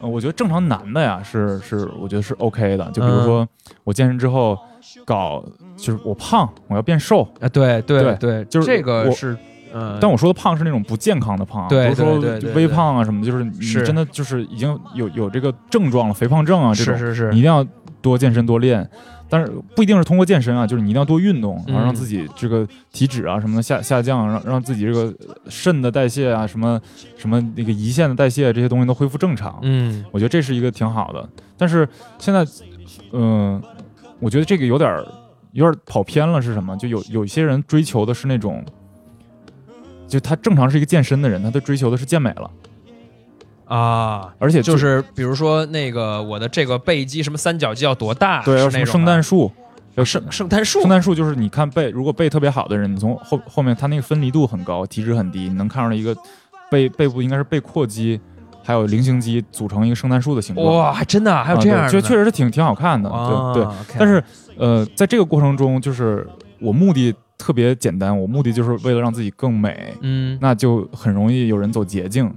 [0.00, 2.90] 呃我觉得正常男的呀，是是，我觉得是 OK 的。
[2.92, 3.46] 就比如说，
[3.84, 4.58] 我健身之后
[5.04, 5.44] 搞，
[5.76, 9.36] 就是我胖，我要变瘦，啊，对对对对，就是这个我是，
[9.74, 17.66] 嗯，但我说的胖是那种不健康的胖，对不是说对对对微胖啊什么的，就是你真的就是已经有有这个症状了，肥胖症啊这种，是是是你一定要
[18.00, 18.88] 多健身多练。
[19.28, 25.14] 但是不一定是通过健身啊，就是你一定要多运动，然后让嗯自己这个体脂啊什么的下下降，让让自己这个
[25.48, 26.80] 肾的代谢啊什么
[27.16, 29.58] 什么那个胰腺的代谢这些东西都恢复正常。
[29.62, 31.28] 嗯我觉得这是一个挺好的。
[31.56, 31.88] 但是
[32.18, 32.46] 现在，
[33.12, 33.60] 嗯、
[34.20, 35.04] 我觉得这个有点儿
[35.52, 36.76] 有点跑偏了，是什么？
[36.76, 38.64] 就有有一些人追求的是那种，
[40.06, 42.50] 就他正常是一个健身的人，他都追求的是健美了，
[43.68, 44.34] 啊。
[44.38, 48.42] 而且就是比如说那个我的这个背肌什么三角肌要多大？
[48.42, 49.52] 对，要什么圣诞树。
[49.94, 56.16] 有圣圣诞树圣诞树就是你看背，如果背特别好的人，你从后后面他那个分离度很高，体脂很低，你能看出来一个
[56.70, 58.20] 背背部应该是背阔肌，
[58.62, 60.64] 还有菱形肌组成一个圣诞树的形状。
[60.72, 63.74] 哇，还真的啊还有啊这样就确实是挺挺好看的，啊对对。
[63.98, 64.22] 但是
[64.56, 66.24] 呃，在这个过程中，就是
[66.60, 72.32] 我目的特别简单，我目的就是为了让自己更美，嗯，那就很容易有人走捷径，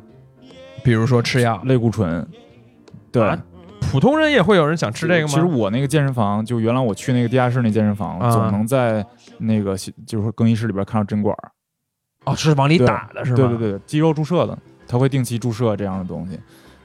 [0.84, 2.28] 比如说吃药，类固醇。
[3.12, 3.38] 对，啊
[3.92, 5.28] 普通人也会有人想吃这个吗？
[5.28, 9.06] 其实我那个健身房，就原来我去那个地下室那健身房，啊总能在
[9.40, 11.52] 那个就是说更衣室里边看到针管儿。
[12.24, 13.38] 哦，是往里打的是吗？
[13.38, 16.40] 对对对，肌肉注射的，它会定期注射这样的东西。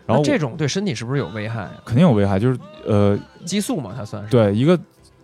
[0.06, 1.74] 然后这种对身体是不是有危害啊？
[1.84, 4.78] 肯定有危害，就是呃，激素嘛，它算是对一个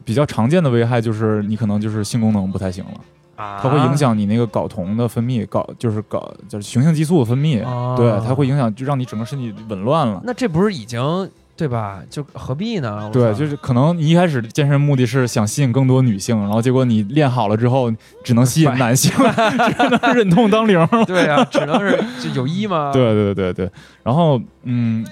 [0.04, 3.00] 比较常见的危害就是你可能就是性功能不太行了。
[3.36, 10.20] 啊它会影响你那个睾酮的分泌，睾就是睾就是雄性激素的分泌，哦对，它会影响，就让你整个身体紊乱了。
[10.24, 12.02] 那这不是已经对吧？
[12.10, 13.06] 就何必呢？
[13.06, 17.92] 我对，操就是可能你一开始健身目的是想吸引更多女性，然后结果你练好了之后，
[18.24, 19.12] 只能吸引 男性，
[19.76, 20.88] 只能忍痛当零了。
[21.06, 22.90] 对啊，只能是就有一吗？
[22.92, 23.70] 对对对对，
[24.02, 25.06] 然后嗯，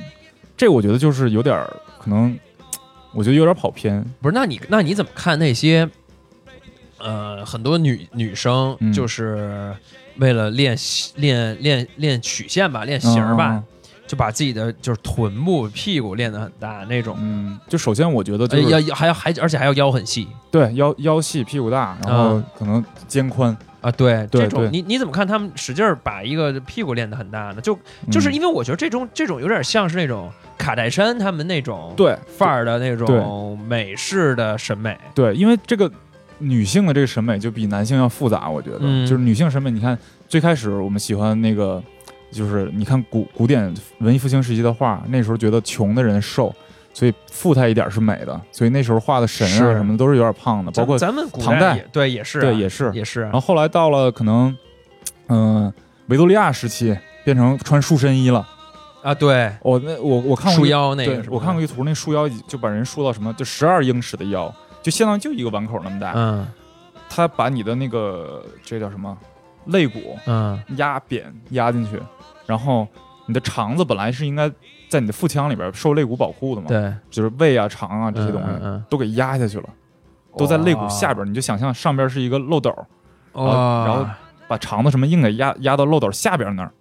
[0.56, 2.36] 这我觉得就是有点儿可能，
[3.12, 4.02] 我觉得有点跑偏。
[4.20, 5.88] 不是，那你那你怎么看那些
[7.00, 8.92] 呃很多女女生嗯。
[8.92, 9.74] 就是
[10.16, 10.76] 为了练
[11.16, 13.64] 练练练曲线吧，练型儿吧，嗯
[14.06, 20.26] 就把自己的就是臀部、屁股练得很大那种，嗯，就首先我觉得就呃是、要要还要还而且还要腰很细。
[20.50, 27.60] 对腰腰细屁股大，然后嗯可能肩宽，啊，对对这种你你怎么看他们使劲儿把一个屁股练得很大呢？
[27.60, 27.78] 就
[28.10, 35.88] 就是嗯因为我觉得这种这种有点像是那种卡戴珊他们那种对范儿的那种美式的审美，对，因为这个
[36.40, 39.06] 女性的这个审美就比男性要复杂，我觉得，嗯。
[39.06, 39.96] 就是女性审美，你看
[40.28, 41.82] 最开始我们喜欢那个，
[42.32, 46.52] 就是你看古古典文艺复兴时期的画，那时候觉得穷的人瘦，
[46.92, 51.78] 所以富态一点是美的，所以那时候画的神啊什么的都是有点胖的，包括咱咱们唐代。
[51.92, 53.24] 对也是啊对也是，也是啊。
[53.24, 54.56] 然后后来到了可能，
[55.28, 55.72] 嗯、
[56.06, 58.46] 维多利亚时期变成穿束身衣了。
[59.02, 59.50] 啊对。
[59.62, 66.12] 我那我我看过束一腰那个我看过一图，那束腰就把人束到什么，就十二英尺的腰，就相当于就一个碗口那么大。
[66.14, 66.46] 嗯。
[67.08, 69.16] 他把你的那个这叫什么？
[69.66, 70.60] 肋骨嗯。
[70.76, 72.00] 压扁压进去，
[72.46, 72.86] 然后
[73.26, 74.50] 你的肠子本来是应该
[74.88, 76.92] 在你的腹腔里边受肋骨保护的嘛，，对。
[77.10, 79.68] 就是胃啊、肠啊这些东西、嗯嗯都给压下去了，
[80.36, 82.74] 都在肋骨下边，你就想象上边是一个漏斗，
[83.34, 84.06] 嗯然后然后
[84.48, 86.72] 把肠子什么硬给压压到漏斗下边那儿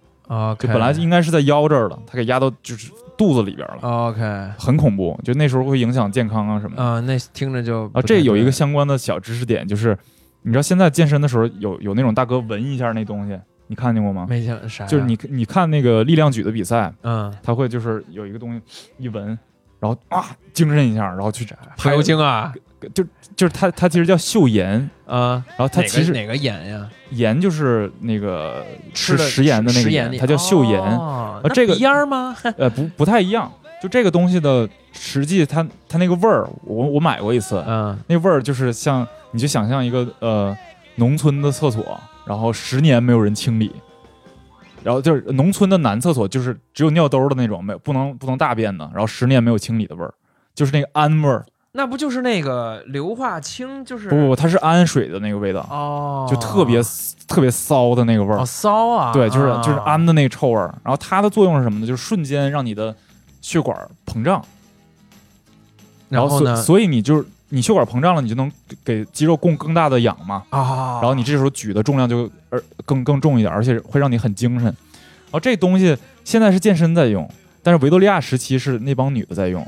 [0.52, 0.66] ，OK。
[0.66, 4.50] 就本来应该是在腰这儿的，他给压到就是肚子里边了，OK。
[4.56, 6.82] 很恐怖，就那时候会影响健康啊什么的。
[6.82, 9.94] 啊那听着就啊，这有一个相关的小知识点，就是
[10.40, 14.24] 你知道现在健身的时候有有那种大哥闻一下那东西，你看见过吗？
[14.26, 14.88] 没见啥呀？
[14.88, 17.30] 就是你你看那个力量举的比赛，嗯。
[17.42, 18.62] 他会就是有一个东西
[18.96, 19.38] 一闻，
[19.78, 22.54] 然后啊精神一下，然后去排油精啊
[22.94, 23.04] 就
[23.36, 25.44] 就是它它其实叫嗅盐，啊。
[25.56, 26.88] 然后它其实哪个盐呀？
[27.10, 28.64] 盐就是那个
[28.94, 31.40] 吃食盐的那个它叫嗅盐，哦。
[31.54, 32.36] 这个鼻烟吗？
[32.56, 33.50] 呃不不太一样。
[33.82, 37.98] 就这个东西的实际它它那个味儿，我我买过一次，嗯。
[38.08, 40.56] 那味儿就是像你就想象一个呃
[40.96, 43.74] 农村的厕所，然后十年没有人清理，
[44.84, 50.12] 然后就是农村的男厕所就是只有尿兜的那种，没有不能不能大便的，然后十年没有清理的味儿，
[50.54, 53.84] 就是那个氨味儿，那不就是那个硫化氢？
[53.84, 56.82] 就是不不不，它是氨水的那个味道，哦，就特别
[57.28, 61.86] 特别骚的那个味儿哦，骚啊，对，就是啊就是氨的那个臭味儿，然后它的作用是什么呢？
[61.86, 62.94] 就是瞬间让你的
[63.40, 64.44] 血管膨胀，
[66.08, 74.64] 然后呢所以你就是你血管膨胀了，你就能给给肌肉供更大的氧嘛，啊，然后你这时候举的重量就而更更重一点，而且会让你很精神。
[74.64, 77.30] 然后这东西现在是健身在用，
[77.62, 79.64] 但是维多利亚时期是那帮女的在用。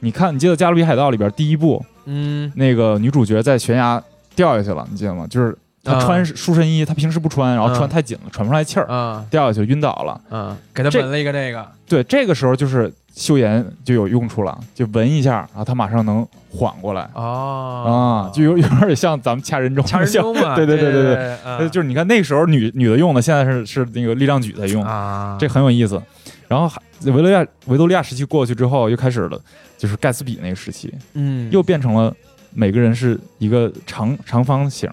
[0.00, 2.50] 你看，你记得《加勒比海盗》里边第一部嗯。
[2.56, 4.02] 那个女主角在悬崖
[4.34, 5.26] 掉下去了，你记得吗？
[5.28, 10.20] 就是她啊穿束身衣，她平时不穿，然后啊穿太紧了，喘不出来气儿，啊掉下去晕倒了。
[10.28, 11.66] 啊，给他这纹了一个这个。
[11.88, 17.08] 对，这个时候就是秀妍就有用处了，就闻一下，然后她马上能缓过来。
[17.14, 18.28] 哦。
[18.30, 26.00] 啊，就有有点像咱们掐人中，掐人像中 嘛，对对对对对就是你看那时候女女的用的，现在是是那个力量举在用，啊，这很有意思。
[26.46, 29.38] 然后还维多利亚维多利亚时期过去之后，又开始了，
[29.78, 31.50] 就是盖茨比那个时期，嗯。
[31.50, 32.14] 又变成了
[32.52, 34.90] 每个人是一个长长方形，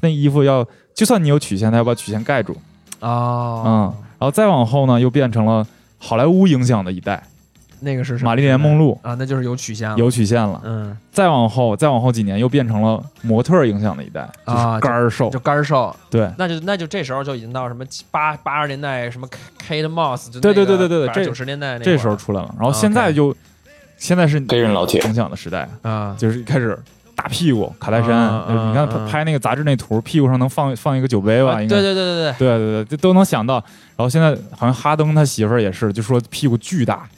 [0.00, 2.56] 那衣服要就算你有曲线，它要把曲线盖住，
[3.00, 5.66] 嗯，哦，然后再往后呢，又变成了
[5.98, 7.22] 好莱坞影响的一代，
[7.80, 8.98] 那个是什么玛丽莲梦露。
[9.02, 10.96] 啊，那就是有曲线了，有曲线了，嗯。
[11.10, 16.30] 再往后再往后几年又变成了模特儿影响的一代，就是啊干儿瘦，就干瘦，对。
[16.36, 19.28] 那就那就这时候就已经到什么八八十年代什么
[19.66, 23.34] Kate Moss，就对对对对对对这九十年代那这时候出来了，然后啊现在就
[23.96, 26.78] 现在是黑人老铁影响的时代，啊就是一开始
[27.14, 31.54] 大屁股卡戴珊，你看拍那个杂志那图，屁股上能放放一个酒杯吧？
[31.54, 33.54] 啊应该对对对对对，对对对，这都能想到。
[33.96, 37.08] 然后现在好像哈登他媳妇儿也是，就说屁股巨大，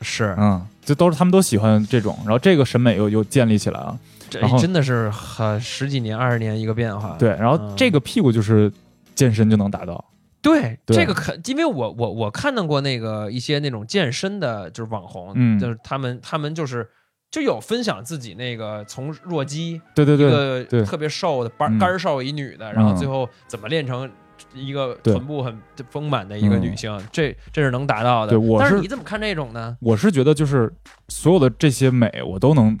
[0.00, 3.98] 是嗯，就都是他们都喜欢这种，然后这个审美又又建立起来了。
[4.30, 8.72] 这然后真的是很十几年二十年一个变化，对，然后嗯这个屁股就是
[9.14, 10.02] 健身就能达到，
[10.42, 10.96] 对，对。
[10.96, 15.58] 这个肯，因为我我我看到过那个一些那种健身的，就是网红，嗯。
[15.58, 16.86] 就是他们他们就是
[17.30, 21.78] 就有分享自己那个从弱鸡对对对一个特别瘦的干嗯。
[21.78, 22.96] 干瘦一女的，然后嗯。
[22.96, 24.10] 最后怎么练成
[24.52, 25.56] 一个臀部很
[25.88, 26.62] 丰满的一个嗯。
[26.62, 28.30] 女性，这这是能达到的。
[28.30, 29.76] 对我是但是你怎么看这种呢？
[29.80, 30.72] 我是觉得就是
[31.08, 32.76] 所有的这些美我都能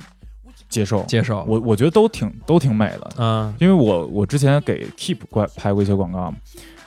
[0.68, 3.54] 接受，接受我我觉得都挺都挺美的，嗯。
[3.60, 6.36] 因为我我之前给 Keep 过拍过一些广告嘛，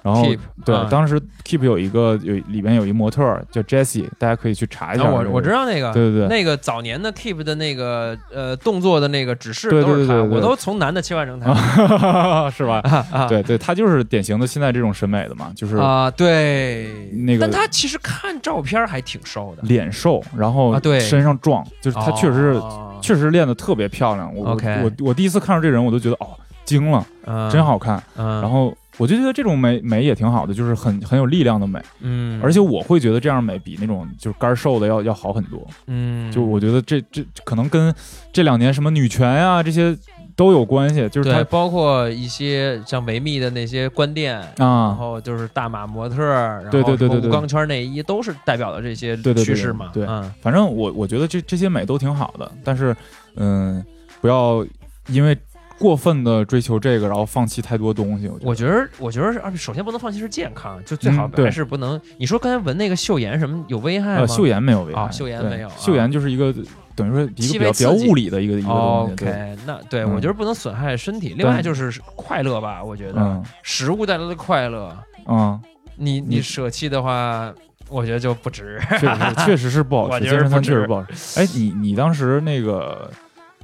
[0.05, 6.27] 然后 Keep，对、啊当时 Keep 有一个有里边有一模特儿叫 Jessie，大家可以去查一下、我我知道那个，对对对。
[6.27, 10.37] 那个早年的 Keep 的那个呃动作的那个指示对都是他，对对。
[10.37, 11.55] 我都从男的切换成他。
[12.55, 12.81] 是吧？
[13.27, 20.99] 对对，他就是典型的现在这种审美的嘛，就是啊，对，那个但他其实看照片还挺瘦的，脸瘦，然后啊对。
[20.99, 22.91] 身上壮，就是他确实是、哦。
[23.01, 24.33] 确实练得特别漂亮。
[24.35, 26.29] 我我我第一次看到这人，我都觉得哦
[26.63, 27.49] 惊了，嗯。
[27.51, 28.01] 真，好看。
[28.17, 35.65] 嗯，然后我就觉得这种美美也挺好的，就是很很有力量的美，嗯，而且我会觉得这样美比那种就是干瘦的要要好很多。
[35.87, 37.93] 嗯，就我觉得这这可能跟
[38.31, 39.97] 这两年什么女权呀、这些
[40.35, 44.35] 都有关系，就是它，包括一些像维密的那些关店。
[44.57, 49.89] 然啊，后就是大码模特儿，然后对对对对对钢圈内衣都是代表了这些对对对趋势嘛。
[49.93, 52.95] 对嗯，反正我我觉得这这些美都挺好的，但是
[53.35, 53.83] 嗯，
[54.21, 54.65] 不要
[55.07, 55.37] 因为
[55.77, 58.29] 过分的追求这个，然后放弃太多东西。
[58.41, 61.99] 我觉得我觉得，我觉得是，而且首先不能放弃是健康，就最好还是不能。
[62.17, 64.21] 你说刚才闻那个秀颜什么有危害吗？
[64.21, 66.53] 呃秀颜没有危害啊秀颜对没有啊秀颜就是一个
[66.95, 69.25] 等于说一个比较比较物理的一个一个东西。
[69.65, 71.35] 那对嗯我觉得不能损害身体。
[71.37, 74.95] 另外就是快乐吧，我觉得嗯食物带来的快乐，
[75.27, 75.59] 嗯，
[75.97, 77.53] 你你你舍弃的话，
[77.89, 78.79] 我觉得就不值。
[78.91, 81.39] 确实确实是不好 我吃，健身餐觉得不值确实不好吃。
[81.39, 83.11] 哎，你你当时那个，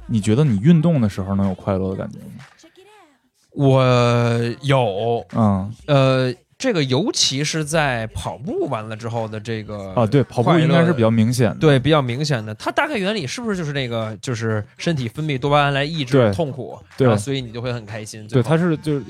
[0.06, 2.44] 你觉得你运动的时候能有快乐的感觉吗？
[3.54, 3.84] 我
[4.62, 11.56] 有嗯呃，这个尤其是在跑步完了之后的这个啊，对，跑步应该是比较明显的。
[11.56, 12.54] 对比较明显的。
[12.54, 18.28] 它大概原理是不是就是那个就是身体分泌多巴胺来抑制痛苦，对然后所以你就会很开心。
[18.28, 19.04] 对，它是就是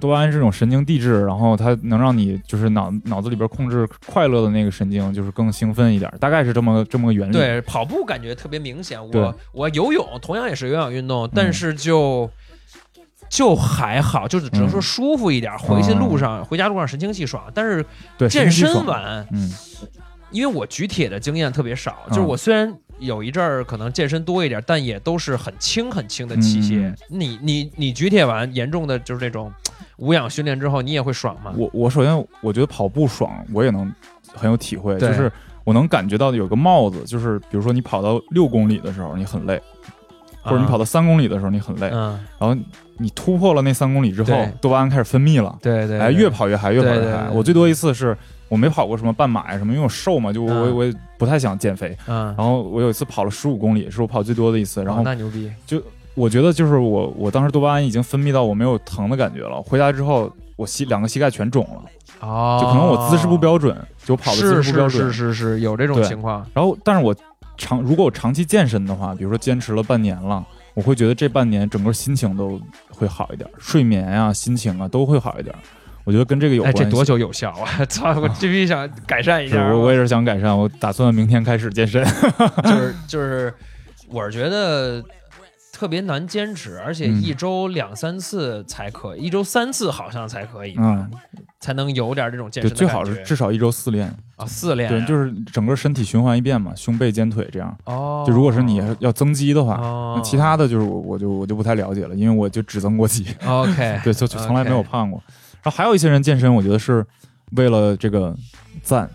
[0.00, 8.98] 多巴胺这种神经递质，然后它能让你就是脑脑子里边控制快乐的那个神经就是更兴奋一点，大概是这么这么个原理。，对跑步感觉特别明显。
[9.06, 12.30] 我我游泳同样也是有氧运动，嗯但是就。
[13.28, 15.56] 就还好，就是只能说嗯舒服一点。
[15.58, 17.42] 回去路上，回家路上神清气爽。
[17.52, 17.84] 但是，
[18.28, 19.50] 健身完，嗯
[20.32, 26.80] 因为我举铁的经验特别少，嗯就是我虽然有一阵儿可能健身多一点，但也都是很轻很轻的器械。
[26.80, 29.52] 嗯你你你举铁完，严重的就是这种
[29.98, 31.54] 无氧训练之后，你也会爽吗？
[31.56, 33.90] 我我首先我觉得跑步爽，我也能
[34.34, 35.30] 很有体会，就是
[35.62, 39.62] 我能感觉到有个帽子，就是比如说你跑到六公里的时候你很累，
[40.46, 42.56] 或者你跑到三公里的时候你很累，嗯，然后
[42.98, 47.28] 你突破了那三公里之后，多巴胺开始分泌了，对对，哎，越跑越嗨，越跑越嗨。
[47.30, 48.16] 我最多一次是
[48.48, 51.96] 我没跑过什么半马呀什么，因为我瘦嘛，就我我也不太想减肥。
[52.06, 54.82] 嗯，然后我有一次跑了十五公里，是我跑最多的一次。
[54.82, 55.50] 然哦后那牛逼，
[56.14, 59.60] 我觉得就是我我当时多巴胺已经分泌到我没有疼的感觉了。
[59.60, 65.04] 回家之后，我膝两个膝盖全肿了，哦，就可能我姿势不标准，就跑的姿势不标准。
[65.04, 67.14] 是是是是有这种情况，然后，但是我
[67.56, 70.44] 长如果我长期健身的话，比如说坚持了半年了，
[70.74, 75.54] 我会觉得这半年整个心情都会好一点，睡眠啊、心情啊都会好一点。
[76.04, 76.90] 我觉得跟这个有哎，关系。
[76.90, 77.84] 这多久有效啊？
[77.86, 82.04] 操，我这逼想改善一下我我也是想改善，我打算明天开始健身。
[82.62, 83.52] 就是就是，
[84.08, 85.02] 我是觉得
[85.76, 87.22] 特别难坚持，而且嗯。
[87.22, 91.10] 一周两三次才可以，一周三次好像才可以，嗯，
[91.60, 94.88] 才能有点这种健对，身的最好感觉是至少一周四练，啊四练。
[94.88, 97.76] 对，啊，就是整个身体循环一遍嘛，胸背肩腿这样。
[97.84, 105.22] 哦，就如果是你要增肌的话，其他的就是我我就我就不太了解了，因为我就只增过肌，OK 对，就就从来没有胖过。
[105.62, 107.04] 然后还有一些人健身，我觉得是
[107.52, 108.34] 为了这个
[108.82, 109.10] 赞，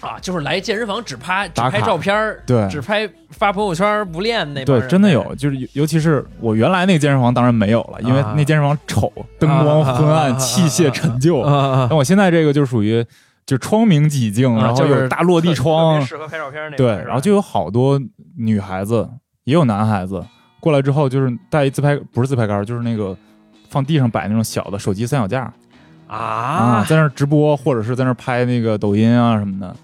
[0.00, 11.40] 啊，就是来健身房只拍只拍照片儿，对只拍发朋友圈儿不练那帮对，真的有，就是尤尤其是我原来那个健身房当然没有了，因为啊那健身房丑，灯光昏暗，器械陈旧。
[11.40, 13.04] 啊啊但我现在这个就属于
[13.46, 18.00] 就窗明几净，然后有大落地窗适合拍照片儿那种对，然后就有好多
[18.36, 19.08] 女孩子，
[19.44, 20.22] 也有男孩子
[20.60, 23.16] 过来之后，就是带一自拍，不是自拍杆，就是那个
[23.70, 25.52] 放地上摆那种小的手机三脚架
[26.08, 29.76] 啊，啊，在那直播或者是在那拍那个抖音啊什么的，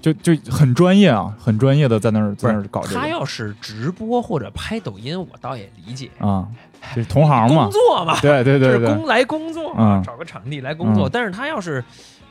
[0.00, 6.48] 就就很专业啊，很专业的在那儿在那儿搞这个他要是直播或者拍抖音，我倒也理解，啊，
[6.94, 11.08] 就是同行嘛工，作嘛，对对对对就是工，来工作嘛，嗯找个场地来工作。
[11.08, 11.84] 嗯但是他要是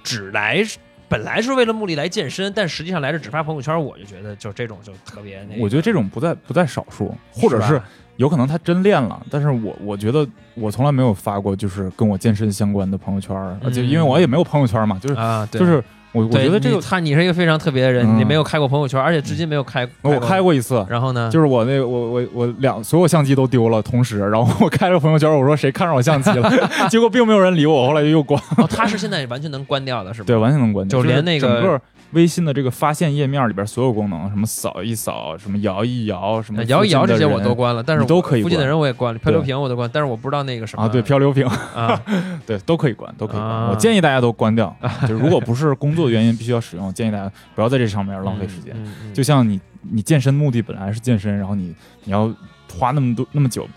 [0.03, 0.63] 只来，
[1.07, 5.61] 本来是为了目的来健身，但实际上来这只发朋友圈，我就觉得就这种就特别那个。
[5.61, 7.81] 我觉得这种不在不在少数，或者是
[8.17, 15.15] 有可能他真练了，但是我我觉得我从来没有发过就是跟我健身相关的朋友圈儿，而且因为我也没有朋友圈嘛，就是
[15.51, 19.87] 就是我我觉得这个他你是一个非常特别的人，嗯你没有开过朋友圈，而且至今没有开。
[20.01, 21.29] 我开过一次，然后呢？
[21.31, 26.51] 就是我那个我我我两所有相机都丢了，同时，然后我开了朋友圈，我说谁看上我相机了，
[26.89, 30.27] 结果并没有人理我，后来就又关，哦， 他是现在完全能关掉的，是吧？
[30.27, 31.81] 对，完全能关掉，就连那个整个
[32.11, 40.83] 微信的这个发现页面里边所有功能，什么扫一扫，什么摇一摇，什么呃摇一摇这些我都关关了，但是你都可以附近的人我也关了，漂流瓶我都关，但是我不知道那个什么。
[40.83, 42.01] 啊，对，漂流瓶，啊，
[42.47, 43.47] 对，都可以关，都可以关。
[43.47, 43.69] 啊。
[43.71, 48.73] 我建议大家都关掉， 就是如果不是工作原因必须要使用，我建议大家不要在这上面浪费时间。
[48.75, 48.85] 嗯。
[48.85, 49.13] 嗯嗯。
[49.13, 52.33] 就像你你健身目的本来是健身，然后你你要
[52.77, 53.67] 花那么多那么久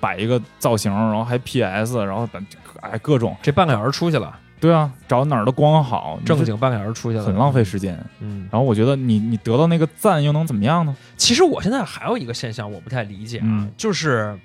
[0.00, 2.40] 摆一个造型，然后还 PS，然后把
[2.80, 3.36] 哎各种。
[3.42, 7.98] 这半个小时出去了，对啊，找哪儿的光好，正经半个小时出去了，很浪费时间。
[8.20, 10.96] 嗯，然后我觉得你你得到那个赞又能怎么样呢？
[11.16, 14.38] 其实我现在还有一个现象我不太理解啊，嗯就是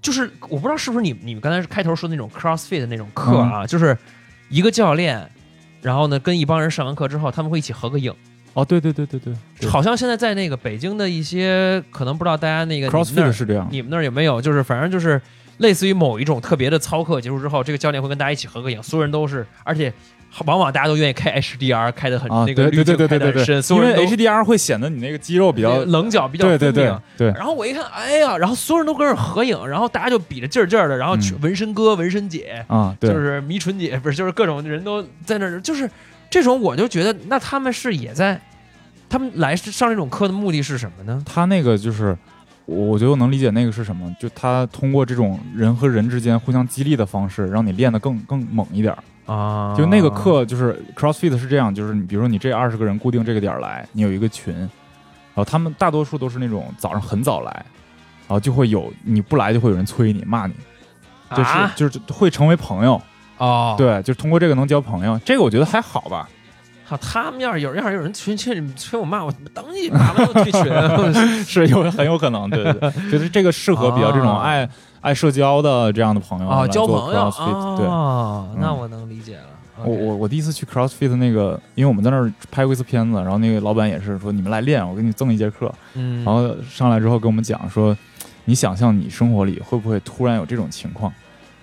[0.00, 3.96] 就是我不知道是不是你你们刚才开头说的那种 CrossFit 的那种课啊，就是
[4.48, 5.30] 一个教练，
[5.82, 8.12] 然后呢跟一帮人上完课之后，他们会一起合个影。
[8.54, 13.68] 哦，对对对对对对好像现在在那个北京的一些，可能不知道大家那个，CrossFit 是这样。
[13.70, 14.40] 你们那儿有没有？
[14.40, 15.20] 就是反正就是
[15.58, 19.92] 类似于某一种特别的操课结束之后，这个教练会跟大家一起合个影，所有人都是，而且
[20.44, 26.94] 往往大家都愿意开 HDR，开的很、啊，那个滤对对对对对对对，镜开的很深，所因为有人都 HDR 会显得你那个肌肉比较棱角比较对对对。
[27.16, 35.90] 对然后我一看，哎呀，然后所有人都跟着合影，然后大家就比着劲儿劲儿的，然后纹身哥、纹身姐，啊，对，就是迷唇姐，不是，就是各种人都在那儿，就是
[36.30, 38.40] 这种，我就觉得，那他们是也在，
[39.08, 41.22] 他们来上这种课的目的是什么呢？
[41.24, 42.16] 他那个就是，
[42.68, 49.02] 我我觉得我能理解那个是什么，就他通过这种人和人之间互相激励的方式，让你练得更更猛一点儿。
[49.32, 54.68] 啊就那个课就是 CrossFit 是这样，就是你比如说你这二十个人固定这个点儿来，你有一个群，然
[55.34, 57.52] 后他们大多数都是那种早上很早来，
[58.26, 60.52] 然后就会有你不来就会有人催你骂你，
[61.30, 63.00] 就是、啊就是会成为朋友，
[63.38, 66.28] 哦，对，就是通过这个能交朋友，这个我觉得还好吧。
[66.88, 70.64] 好，他们要是有要是有人催催你催我骂我，等你把我退群。
[71.44, 74.66] 是有很有可能，对对对，就是这个适合比较这种啊爱、
[75.02, 77.86] 爱社交的这样的朋友啊，交朋友 CrossFit，、对。
[77.86, 79.42] 哦，那嗯我能理解了。
[79.84, 85.70] 我我我第一次去 CrossFit 那个，因为我们在那儿拍过一次片子，然后那个老板也是说你们来练，我给你赠一节课。
[85.92, 87.94] 嗯，然后上来之后跟我们讲说，
[88.46, 91.12] 你想象你生活里会不会突然有这种情况，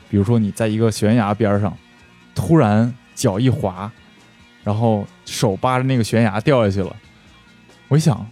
[0.07, 1.75] 比如说你在一个悬崖边上，
[2.35, 3.91] 突然脚一滑，
[4.65, 6.93] 然后手扒着那个悬崖掉下去了。
[7.87, 8.25] 我一想，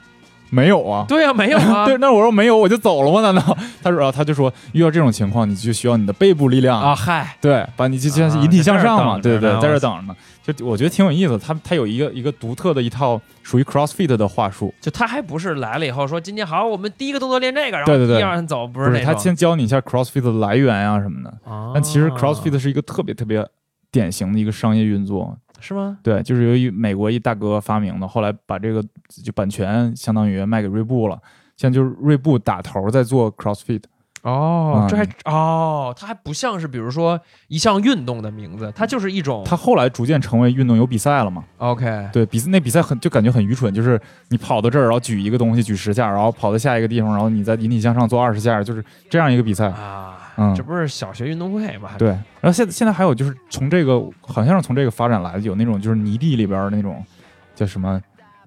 [0.50, 3.22] 没有啊，对啊，没有啊， 对，那我说没有，我就走了吗？
[3.22, 3.58] 难道？
[3.82, 10.16] 他说，他就说，遇到这种情况，你就需要你的背部力量啊，，嗨，对，把你就就像引体向上嘛，对对对，在这等着呢。
[10.46, 19.02] 就我觉得挺有意思，他他有一个一个独特的一套属于 CrossFit 的话术，就他还不是来了以后说今天好，我们第一个动作练这个，然后第二天走，不不是。
[19.06, 21.30] 他先教你一下 CrossFit 的来源啊、什么的。
[21.50, 23.48] 啊但其实 CrossFit 是一个特别特别
[23.90, 25.98] 典型的一个商业运作，是吗？
[26.04, 28.84] 对，就是由于美国一大哥发明的，后来把这个
[29.24, 31.18] 就版权相当于卖给锐步了，
[31.56, 33.84] 现在就是锐步打头在做 CrossFit，
[34.24, 44.00] 哦，嗯这还哦，它还不像是比如说一项运动的名字，它就是一种它后来逐渐成为运动有比赛了嘛？OK 对比那比赛很就感觉很愚蠢，就是
[44.30, 49.68] 你跑到这儿，然后举一个东西举十下，然后跑到下一个地方，然后你再引体向上做二十下，就是这样一个比赛。
[49.68, 51.92] 啊，嗯这不是小学运动会嘛？
[51.98, 57.04] 对，然后现在现在还有就是从这个好像是从这个发展来的，有那种就是泥地里边那种
[57.54, 58.02] 叫什么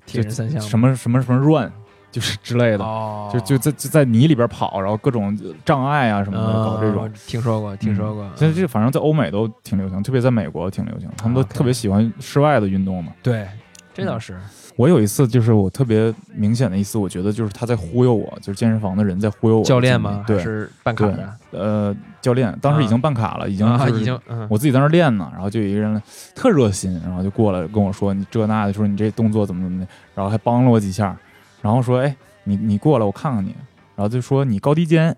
[0.06, 1.70] 铁人三项什么什么什么 run，
[2.10, 7.12] 就是之类的，哦，就就在就在泥里边跑，然后各种障碍啊什么的搞这种嗯。
[7.26, 8.26] 听说过，听说过。
[8.36, 13.12] 现在这反正在欧美都挺流行，特别在美国挺流行，他们都特别喜欢室外的运动嘛。
[13.22, 13.46] 对，
[13.92, 14.38] 这倒是
[14.76, 19.64] 我有一次就是我特别明显的一次，我觉得就是他在忽悠我，就是健身房的人在忽悠我。
[19.64, 20.22] 教练吗？
[20.26, 21.32] 还对，是办卡的？
[21.52, 26.02] 呃，教练当时已经办卡了，已经啊，就是已经嗯我自己在那练呢，然后就有一个人
[26.34, 31.16] 特热心，然后就过来跟我说你这那的，说你这动作怎么怎么的，然后还帮了我几下，
[31.62, 33.54] 然后说哎你你过来我看看你，
[33.94, 35.16] 然后就说你高低肩，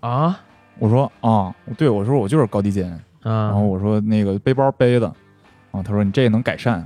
[0.00, 0.40] 啊？
[0.78, 2.90] 我说啊对我说我就是高低肩，
[3.22, 5.06] 啊，然后我说那个背包背的，
[5.70, 6.84] 啊他说你这个能改善，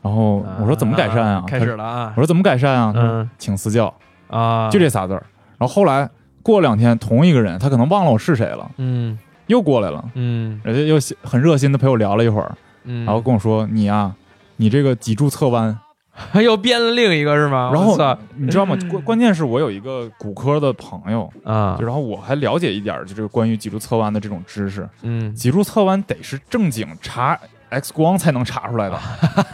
[0.00, 1.44] 然后我说怎么改善啊？
[1.46, 2.12] 开始了啊。
[2.16, 2.92] 我，说怎么改善啊？
[2.94, 3.92] 他说嗯请私教，
[4.28, 5.26] 啊，就这仨字儿。
[5.58, 6.08] 然后后来
[6.42, 9.18] 过两天，同一个人他可能忘了我是谁了，嗯。
[9.46, 10.60] 又过来了，嗯。
[10.64, 14.14] 人家又很热心的陪我聊了一会儿，嗯，然后跟我说：“你啊、
[14.56, 15.76] 你这个脊柱侧弯。
[16.42, 17.96] 又编了另一个是吗？”然后
[18.36, 18.76] 你知道吗？
[18.90, 24.88] 关关键是我有一个骨科的朋友，啊就，然后我还了解一点，就这个关于脊柱侧弯的这种知识。
[25.02, 27.38] 嗯脊柱侧弯得是正经查
[27.70, 28.98] X 光才能查出来的，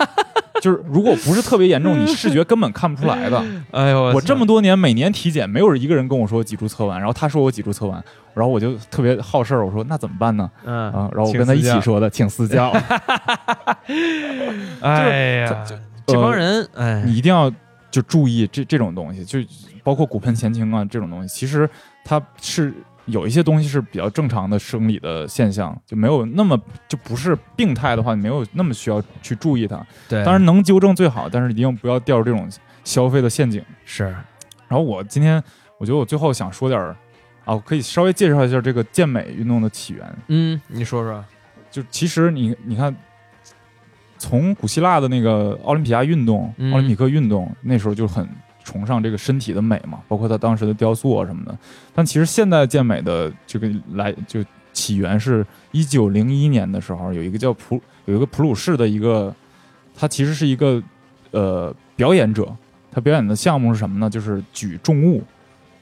[0.63, 3.45] 就是如果不是特别严重，你视觉根本看不出来的。
[3.73, 8.03] 哎呦，我这么多年每年体检，没有一个人跟我说脊柱侧弯，然后他说我脊柱侧弯，
[8.35, 10.51] 然后我就特别好事儿，我说那怎么办呢？
[10.65, 12.73] 嗯啊，然后我跟他一起，说的，请私教，
[14.81, 15.65] 哎呀，
[16.07, 17.53] 这帮人哎，你一定要
[17.91, 19.39] 就注意这这种东西，就
[19.83, 21.69] 包括骨盆前倾啊这种东西，其实
[22.05, 22.73] 它是
[23.07, 29.85] 有一些东西是比较正常的生理的现象，就没有那么就不是病态的话，你没有那么需要去注意它。
[30.09, 32.49] 对，当然能纠正最好，但是一定不要掉入这种
[32.83, 33.63] 消费的陷阱。
[33.85, 34.05] 是
[34.69, 35.43] 然后我今天
[35.79, 36.97] 我觉得我最后想说点儿
[37.45, 40.17] 啊，我可以稍微介绍一下这个健美运动的起源。
[40.27, 41.25] 嗯，你说说，
[41.71, 42.93] 就其实你你看，
[44.19, 48.27] 从古希腊的那个奥林匹亚运动、嗯奥林匹克运动，那时候就很
[48.65, 51.57] 崇尚这个身体的美嘛，包括他当时的雕塑啊什么的。
[51.95, 59.35] 但其实现代健美的这个来就起源是一九零一年的时候，有一个叫普有一个普鲁士的一个，
[59.95, 60.83] 他其实是一个
[61.31, 62.55] 呃表演者，
[62.91, 64.11] 他表演的项目是什么呢？
[64.11, 65.23] 就是举重物。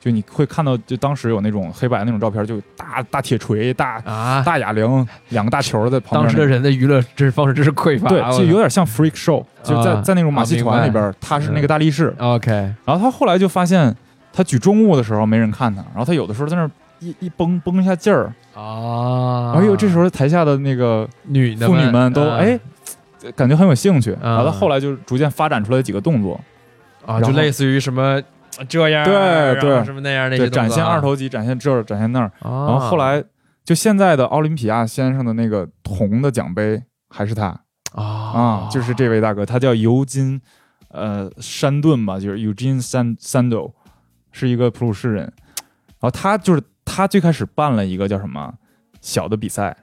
[0.05, 6.25] 就你会看到，就当时有那种黑白那种照片，就大大铁锤、大啊，大哑铃，两个大球在旁边。
[6.25, 12.51] 当时的人的娱乐知识方式真是匮乏，对，就有点像 freak show，就在啊在那种马戏团里啊边，他是那个大力士，OK
[12.85, 13.97] 然后他后来就发现，
[14.31, 22.61] 他举重物的时候没人看他，然后他有的时候在那一一绷绷一下劲儿，啊，哎呦，这时候台下的那个女的妇女们都啊哎。
[23.35, 26.39] 感觉很有兴趣，啊然后他后来就逐渐发展出来几个动作，
[27.07, 28.21] 啊，就类似于什么
[28.69, 29.85] 这样，对对。
[29.85, 33.23] 什么那样那对，些展现二，头肌，展现这儿，展现那儿，然然后后来
[33.65, 37.47] 就现在的奥林匹亚先生的那个铜的奖杯还是他，
[37.93, 40.41] 啊啊，就是这位大哥，他叫尤金，
[40.89, 43.73] 呃，山顿吧，就是 Eugene San Sando，
[44.33, 45.33] 是一个普鲁士人。
[46.01, 48.53] 然后他就是他最开始办了一个叫什么
[49.01, 49.75] 小的比赛，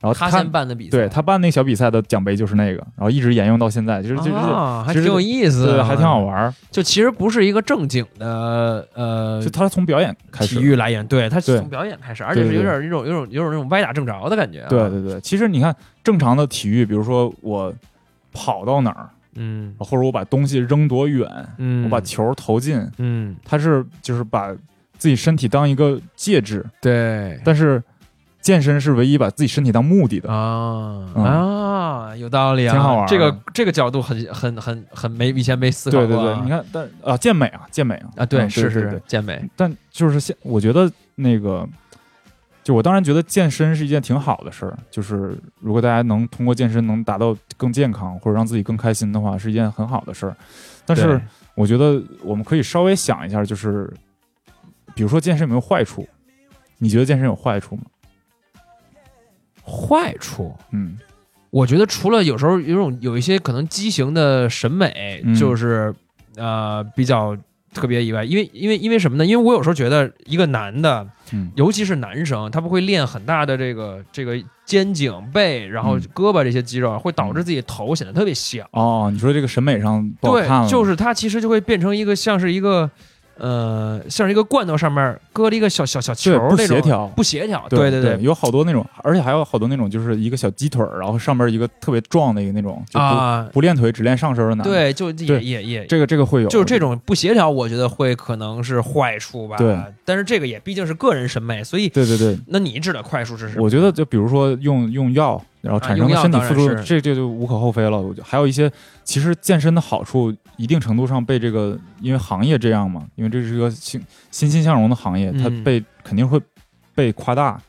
[0.00, 6.20] 然后他他先办的比赛，对他办那小比赛的奖杯就是那个，然后一直沿用到现在，就是就是、啊，还挺有意思还挺好。
[6.20, 6.54] 玩儿。
[6.70, 14.68] 就其实不是一个正经的呃就他从表演开始，体育来源，对，他是从表演开始，而且是有点那种有种有种那种歪打正着的感觉啊。
[14.68, 15.20] 对对对。
[15.20, 15.74] 其实你看
[16.04, 17.74] 正常的体育，比如说我
[18.32, 21.28] 跑到哪儿，嗯或者我把东西扔多远，
[21.58, 24.54] 嗯，我把球投进，嗯他是就是把
[24.96, 27.82] 自己身体当一个介质，对但是
[28.48, 30.32] 健身是唯一把自己身体当目的的。
[30.32, 36.08] 啊嗯啊，有道理啊，挺好玩这个这个角度很很很很没以前没思考过啊。
[36.08, 41.68] 对对对，你看，但啊，健美啊，健美啊，啊，对嗯是是对对对健美，但就是现，我觉得那个，
[42.64, 50.34] 就我当然觉得健身是一件挺好的事儿，就是如果大家能通过健身能达到更健康或者让自己更开心的话，是一件很好的事儿。
[50.86, 51.20] 但是
[51.54, 53.92] 我觉得我们可以稍微想一下，就是
[54.94, 56.08] 比如说健身有没有坏处？
[56.78, 57.82] 你觉得健身有坏处吗？
[59.68, 60.96] 坏处，嗯。
[61.50, 65.34] 我觉得除了有时候有种有一些可能畸形的审美，嗯。
[65.34, 65.94] 就是
[66.36, 67.36] 呃比较
[67.72, 69.24] 特别以外，因为因为因为什么呢？
[69.24, 71.50] 因为我有时候觉得一个男的，嗯。
[71.54, 76.02] 尤其是男生，他不会练很大的这个这个肩颈背，然后嗯。
[76.14, 78.66] 胳膊这些肌肉，会导致自己头显得特别小。
[78.72, 82.90] 哦，你说这个审美上不好对看了，，就是他其实就会变成一个像是一个
[83.38, 87.06] 呃，像是一个罐头上面搁了一个小小小球那种协调。
[87.16, 95.86] 不协调，对对对，有好多那种，而且还有好多那种，就是一个小鸡腿儿，然后上面一个特别壮的一个那种，就不、啊，不练腿只练上身的男的。，对，就也也也。
[95.86, 99.56] 这个这个会有，就是这种不协调，我觉得会可能是坏处吧。
[99.56, 103.62] 对，但是这个也毕竟是个人审美，所以对对对，那你指的快速是什么？
[103.62, 108.00] 我觉得就比如说用用药，然后产生的身体付出，这这就无可厚非了。
[108.00, 108.70] 我觉得还有一些，
[109.04, 114.00] 其实健身的好处，一定程度上被这个因为行业这样嘛，因为这是一个欣
[114.30, 116.40] 欣欣向荣的行业，它嗯被肯定会
[116.94, 117.60] 被夸大，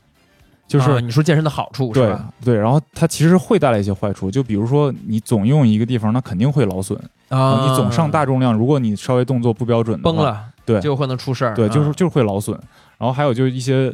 [0.68, 2.30] 就是、啊你说健身的好处是对吧？
[2.44, 6.98] 对，然后它其实会带来一些坏处，就比如说你总用一个地方，那肯定会劳损。
[7.30, 11.54] 啊，你总上大重量，如果你稍微动作不标准崩了，对就有可能出事儿。
[11.54, 12.60] 对，就是啊就是会劳损。
[12.98, 13.94] 然后还有就是一些，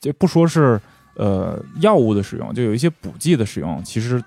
[0.00, 0.80] 就不说是
[1.16, 4.22] 呃药物的使用，就有一些补剂的使用，其实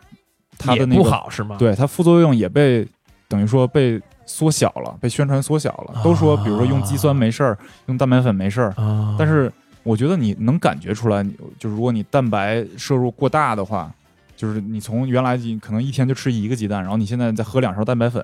[0.57, 1.55] 它的那个好是吗？
[1.57, 2.87] 对它副作用也被
[3.27, 6.01] 等于说被缩小了，被宣传缩小了。
[6.03, 9.51] 都说比如说用肌酸没事儿，用蛋白粉没事儿，啊，但是
[9.83, 13.91] 我觉得你能感觉出来，你就如果你蛋白摄入过大的话，
[14.35, 18.23] 就是你从原来你可能一天就吃一个鸡蛋，然后你现在再喝两勺蛋白粉，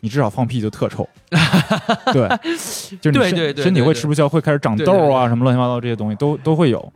[0.00, 1.08] 你至少放屁就特臭。
[2.12, 2.28] 对，
[3.00, 6.92] 就是你身身体会吃不消，会开始长对痘啊，什么乱七八糟这些东西都都会有。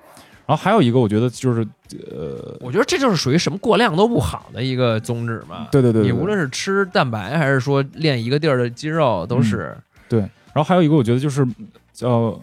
[0.51, 1.65] 然后还有一个，我觉得就是
[2.11, 5.69] 呃，我觉得这就是属于什么过量都不好的一个宗旨嘛。
[5.71, 9.77] 对对对，对你无论是吃蛋白还是说练一个地儿的肌肉，都是
[10.09, 11.47] 对，然后还有一个，我觉得就是
[11.93, 12.37] 叫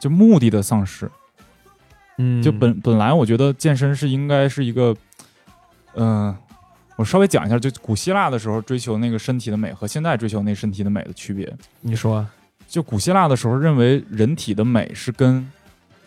[0.00, 1.10] 就目的的丧失。
[2.16, 4.96] 嗯，就本本来我觉得健身是应该是一个，
[5.96, 6.34] 嗯、
[6.96, 11.54] 我稍微讲一下，就古希腊的时候追求那个身体的美和现在追求那身体的美的区别。
[11.82, 12.26] 你说
[12.66, 15.46] 就古希腊的时候认为人体的美是跟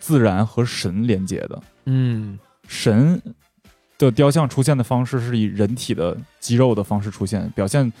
[0.00, 3.22] 自然和神连接的，嗯神
[3.98, 7.92] 的雕像出现的方式是以人体的肌肉的方式出现，表现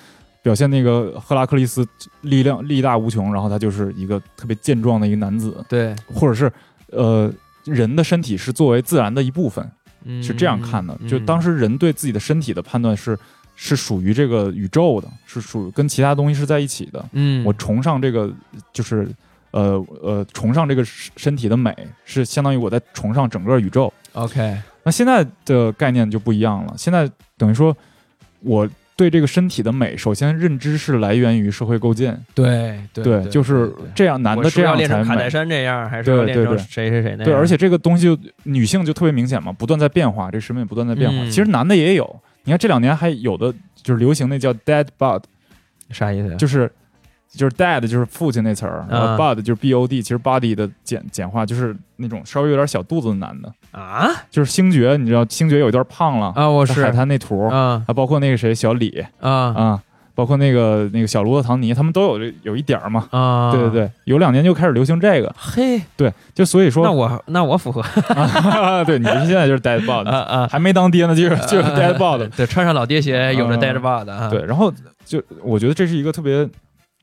[0.42, 1.86] 表现那个赫拉克利斯
[2.22, 6.50] 力量力大无穷，然后他就是一个特别健壮的一个男子，对，或者是
[6.88, 7.30] 呃
[7.64, 9.70] 人的身体是作为自然的一部分。
[10.02, 10.98] 嗯是这样看的。
[11.06, 13.18] 就嗯当时人对自己的身体的判断是
[13.54, 17.04] 是属于这个宇宙的，是属于跟其他东西是在一起的。
[17.12, 18.32] 嗯我崇尚这个，
[18.72, 19.06] 就是
[19.50, 21.74] 呃呃，崇尚这个身身体的美，
[22.04, 23.92] 是相当于我在崇尚整个宇宙。
[24.12, 27.76] OK 那现在的概念就不一样了，现在等于说
[28.40, 28.68] 我。
[28.96, 37.24] 对这个身体的美，首先认知是来源于社会构建，对对对，就是这样，男的这样才，卡戴珊这样，还是要练成对对对谁谁谁那样？
[37.24, 41.16] 对，而且这个东西就女性就特别明显嘛，不断在变化，这个审美不断在变化。
[41.16, 45.22] 嗯其实男的也有，你看这两年还有的就是流行那叫 dead bod，
[45.88, 46.36] 啥意思？
[46.36, 46.70] 就是
[47.30, 54.10] 就是 dad 就是父亲那词儿，然后啊 bod 就是 b o d，其实 body 的简简化就是那种稍微有点小肚子的男的，啊？
[54.30, 57.82] 就是星爵，你知道星爵有一段胖了，啊，我是海滩那图，啊。
[57.86, 59.30] 还包括那个谁小李啊。
[59.30, 59.82] 啊，
[60.14, 63.06] 包括那个那个小罗伯唐尼，他们都有这有一点儿嘛。
[63.10, 67.80] 啊，对对，对，有两年就开始流行这个，嘿，对，就所以说，那我那我符合。
[68.12, 74.72] 啊，对你现在就是 dad bod，啊啊，还没当爹呢，就是就是 dad bod，对，穿上老爹鞋，有着嗯 dad bod 啊，对，然后
[75.04, 76.46] 就我觉得这是一个特别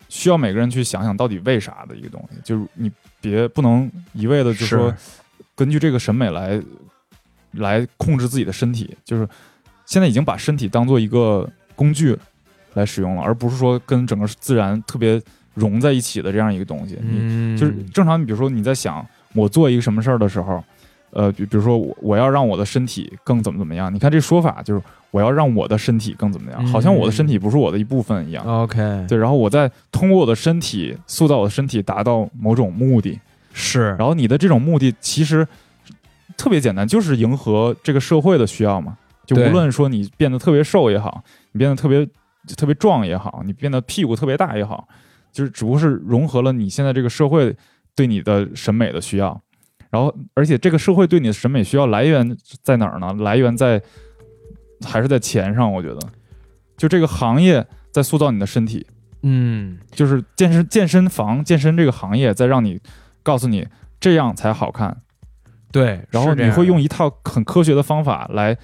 [0.10, 4.94] 需要每个人去想想到底为啥的一个东西，就是你别不能一味的就说
[5.56, 6.62] 根据这个审美来
[7.52, 9.28] 来控制自己的身体，就是
[9.86, 12.18] 现在已经把身体当做一个工具
[12.74, 15.22] 来使用了，而不是说跟整个自然特别
[15.54, 16.98] 融在一起的这样一个东西。
[17.02, 20.64] 你嗯，就是正常，你比如说你在想我做一个什么事儿的时候，
[21.12, 24.82] 呃，比比如说我我要让我的身体更怎么怎么样，你看这说法就是
[25.12, 28.46] 我要让我的身体更怎么样，好像我的身体不是我的一部分一样。
[28.46, 33.20] OK，对，然后我再通过我的身体塑造我的身体，达到某种目的。
[33.54, 35.48] 是，然后你的这种目的其实
[36.36, 38.98] 特别简单，就是迎合这个社会的需要嘛。
[39.26, 42.08] 就无论说你变得特别瘦也好，你变得特别
[42.56, 44.88] 特别壮也好，你变得屁股特别大也好，
[45.32, 47.56] 就是只不过是融合了你现在这个社会
[47.96, 49.42] 对你的审美的需要。
[49.90, 53.14] 然后，而且这个社会对你的审美需要来源在哪儿呢？
[53.20, 53.82] 来源在
[54.86, 55.72] 还是在钱上？
[55.72, 56.00] 我觉得，
[56.76, 58.86] 就这个行业在塑造你的身体，
[59.24, 62.80] 嗯，就是健身健身房、健身这个行业在让你
[63.24, 63.68] 告诉你
[64.00, 64.98] 这样才好看，
[65.72, 68.58] 对，然后你会用一套很科学的方法来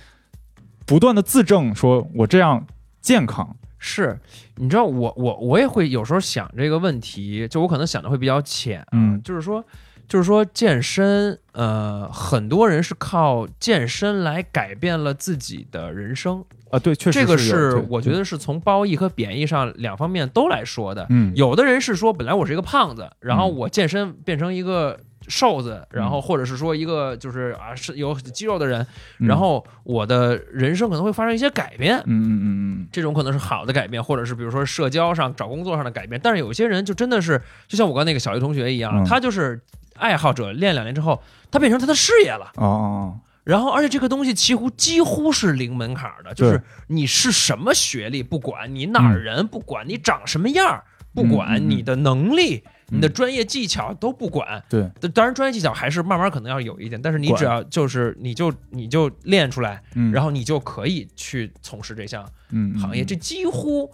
[0.85, 2.65] 不断的自证，说我这样
[3.01, 3.55] 健康。
[3.79, 4.19] 是，
[4.55, 9.63] 你知道我我我也会有时候想这个问题，就我可能想的会比较浅啊，嗯就是说。
[10.07, 16.43] 就是说，健身，呃，很多人是靠健身来改变了自己的人生。
[16.69, 21.05] 啊，对，确实这个是我觉得是从褒义和贬义上两方面都来说的。
[21.09, 28.85] 嗯有的人是说，本来我是一个胖子，然后嗯我健身变成一个瘦子，然后或者是说一个就是啊是有肌肉的人，
[29.19, 31.97] 嗯然后我的人生可能会发生一些改变。
[31.99, 32.45] 嗯嗯嗯
[32.81, 36.19] 嗯这种可能是好的改变，或者是比如说社交上、找工作上的改变。
[36.23, 39.61] 但是有些人就真的是，就像我刚那个小学同学一样，嗯他就是
[39.95, 41.21] 爱好者，练两年之后，
[41.51, 42.51] 他变成他的事业了。
[42.55, 51.69] 哦哦然后，而且这个东西几乎几乎是零门槛的，就是你是什么学历，不管你哪儿人，不管你长什么样儿，不嗯管嗯。
[51.69, 52.97] 你的能力、嗯。
[52.97, 54.63] 你的专业技巧都不管。
[54.69, 59.83] 对，当然，专业技巧还是慢慢可能要有一点，但是你只要就是你就你就练出来，
[60.13, 62.79] 然后你就可以去从事这项嗯。
[62.79, 63.03] 行业。
[63.03, 63.91] 这几乎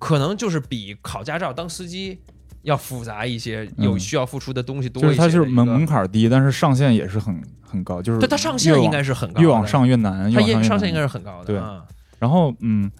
[0.00, 2.20] 可能就是比考驾照当司机
[2.62, 5.50] 要复杂一些，有嗯需要付出的东西多就是它一些的一个。
[5.50, 11.44] 是门门槛低，但是上限也是很很高，就是对它上限应该是很高，越往上越难，它越往上上限应该是很高的。
[11.44, 11.84] 对啊
[12.18, 12.90] 然后嗯，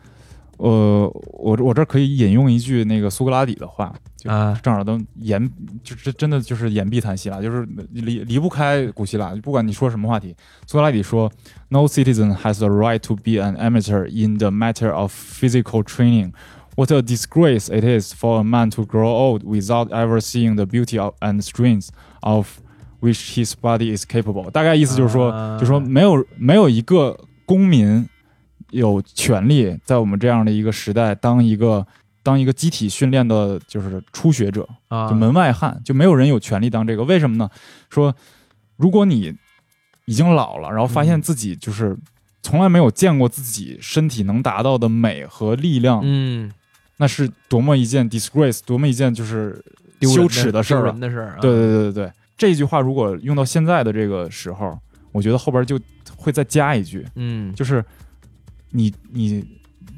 [0.59, 5.51] 呃，我我这儿可以引用一句那个苏格拉底的话，就啊正好都言，
[5.83, 10.33] 就这真的就是言必谈希腊，就是离离不开古希腊，不管你说什么话题。
[10.67, 11.31] 苏格拉底说
[11.71, 16.33] ：“No citizen has the right to be an amateur in the matter of physical training.
[16.79, 20.65] What a disgrace it is for a man to grow old without ever seeing the
[20.65, 21.89] beauty of and strength
[22.21, 22.61] of
[23.01, 28.09] which his body is capable。”大概意思就是说，啊就说没有没有一个公民
[28.71, 31.85] 有权利在我们这样的一个时代当一个
[32.23, 37.03] 当一个机体训练的，就是初学者，啊，就门外汉，就没有人有权利当这个。
[37.03, 37.51] 为什么呢？
[37.91, 38.15] 说
[38.77, 39.35] 如果你
[40.05, 41.99] 已经老了，然后发嗯现自己就是
[42.41, 46.51] 从来没有见过自己身体能达到的美和力量，嗯，
[46.99, 49.61] 那是多么一件 disgrace，多么一件就是
[50.03, 51.39] 羞耻的事儿啊人的事儿啊。
[51.41, 54.79] 对对对对对，这句话如果用到现在的这个时候，
[55.13, 55.81] 我觉得后边就
[56.17, 57.85] 会再加一句，嗯，就是
[58.71, 59.45] 你你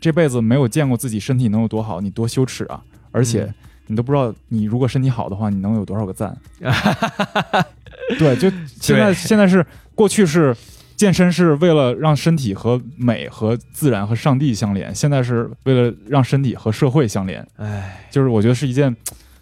[0.00, 2.82] 这辈子没有见过自己身体能有多好，你多羞耻啊！
[3.10, 3.54] 而且嗯
[3.88, 6.36] 你都不知道，你如果身体好的话，你能有多少个赞？
[8.18, 10.56] 对，就现在现在是过去是
[11.00, 17.42] 健身是为了让身体和美和自然和上帝相连，现在是为了让身体和社会相连。
[17.56, 18.94] 哎，就是我觉得是一件，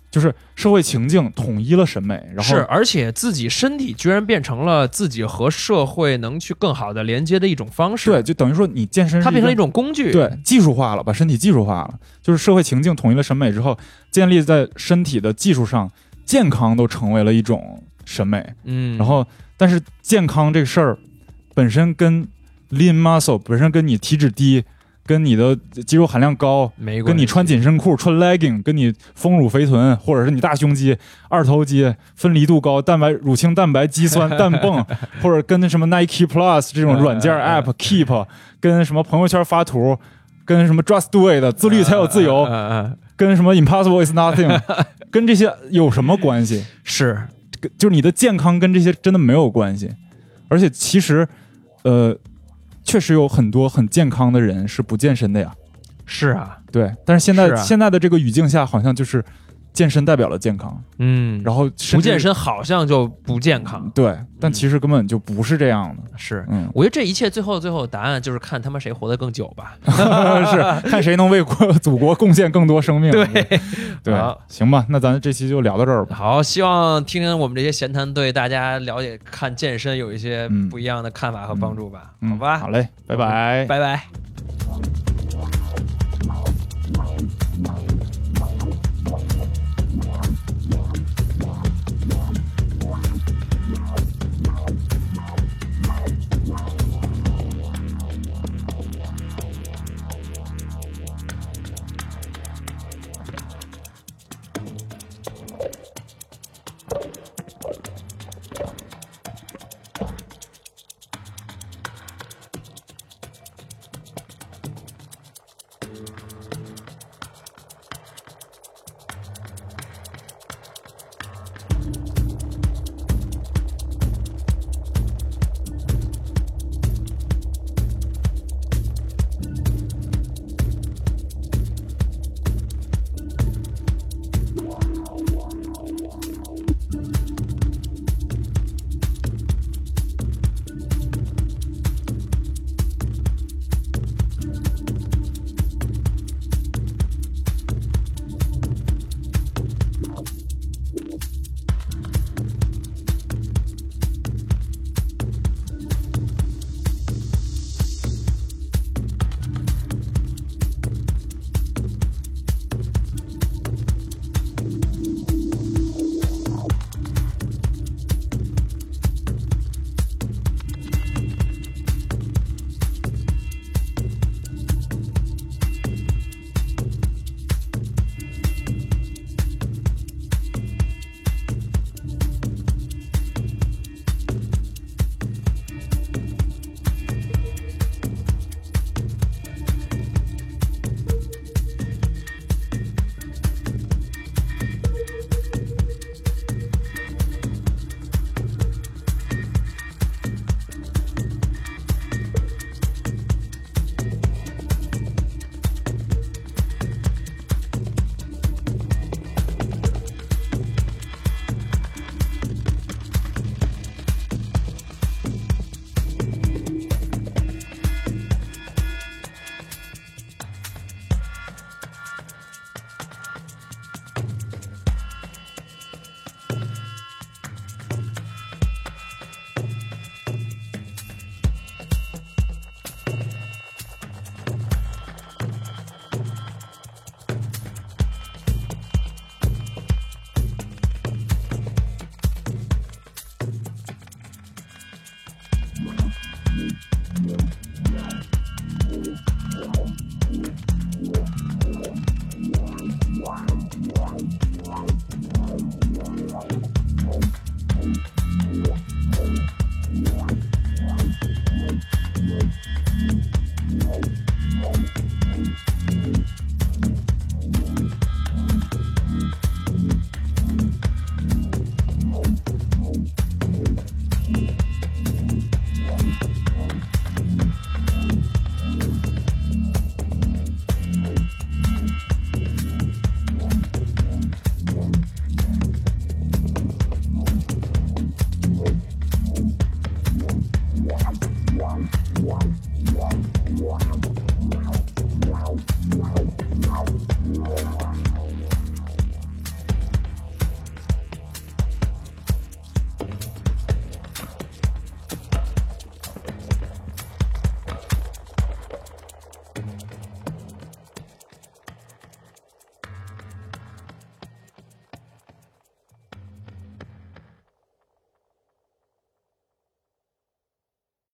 [0.08, 8.12] 就是社会情境统一了审美，然后是，而且自己身体居然变成了自己和社会能去更好的连接的一种方式。
[8.12, 10.12] 对，，就等于说你健身它变成一种工具。
[10.12, 13.76] 对，技术化了，把身体技术化了，就是社会情境统一了审美之后，
[14.12, 15.90] 建立在身体的技术上，
[16.24, 18.54] 健康都成为了一种审美。
[18.62, 20.96] 嗯，然后，但是健康这个事儿
[21.58, 22.24] 本身跟
[22.70, 24.62] lean muscle 本身跟你体脂低，
[25.04, 30.96] 跟你的肌肉含量高，没跟你穿紧身裤、穿 legging，跟你丰乳肥臀，或者是你大胸肌、
[31.28, 34.86] 二头肌、分离度高、蛋白、乳清蛋白、肌酸、氮泵，
[35.20, 38.26] 或者跟什么 Nike Plus 这种软件 app Keep，
[38.60, 39.98] 跟什么朋友圈发图，
[40.44, 42.46] 跟什么 Just Do It 自律才有自由，
[43.16, 44.60] 跟什么 Impossible is Nothing，
[45.10, 46.64] 跟这些有什么关系？
[46.84, 47.18] 是。
[47.76, 49.90] 就是你的健康跟这些真的没有关系，
[50.46, 51.26] 而且其实，
[51.82, 52.16] 呃，
[52.84, 55.52] 确实有很多很健康的人是不健身的呀。
[56.06, 59.22] 是啊，对，但是现在现在的这个语境下，好像就是
[59.72, 63.88] 健身代表了健康，嗯，然后不健身好像就不健康。
[63.94, 66.02] 对，但其实根本就不是这样的。
[66.16, 69.76] 是，嗯，我觉得这一切最后最后答案就是看他们谁活得更久吧。
[70.50, 73.12] 是看谁能为国祖国贡献更多生命。
[73.12, 73.26] 对
[74.02, 76.16] 对，行吧，那咱这期就聊到这儿吧。
[76.16, 82.10] 好，希望听听我们这些闲谈对大家了解看健身有一些嗯不一样的看法和帮助吧。
[82.20, 83.64] 嗯好吧，好嘞，拜拜。
[83.66, 84.02] 拜拜。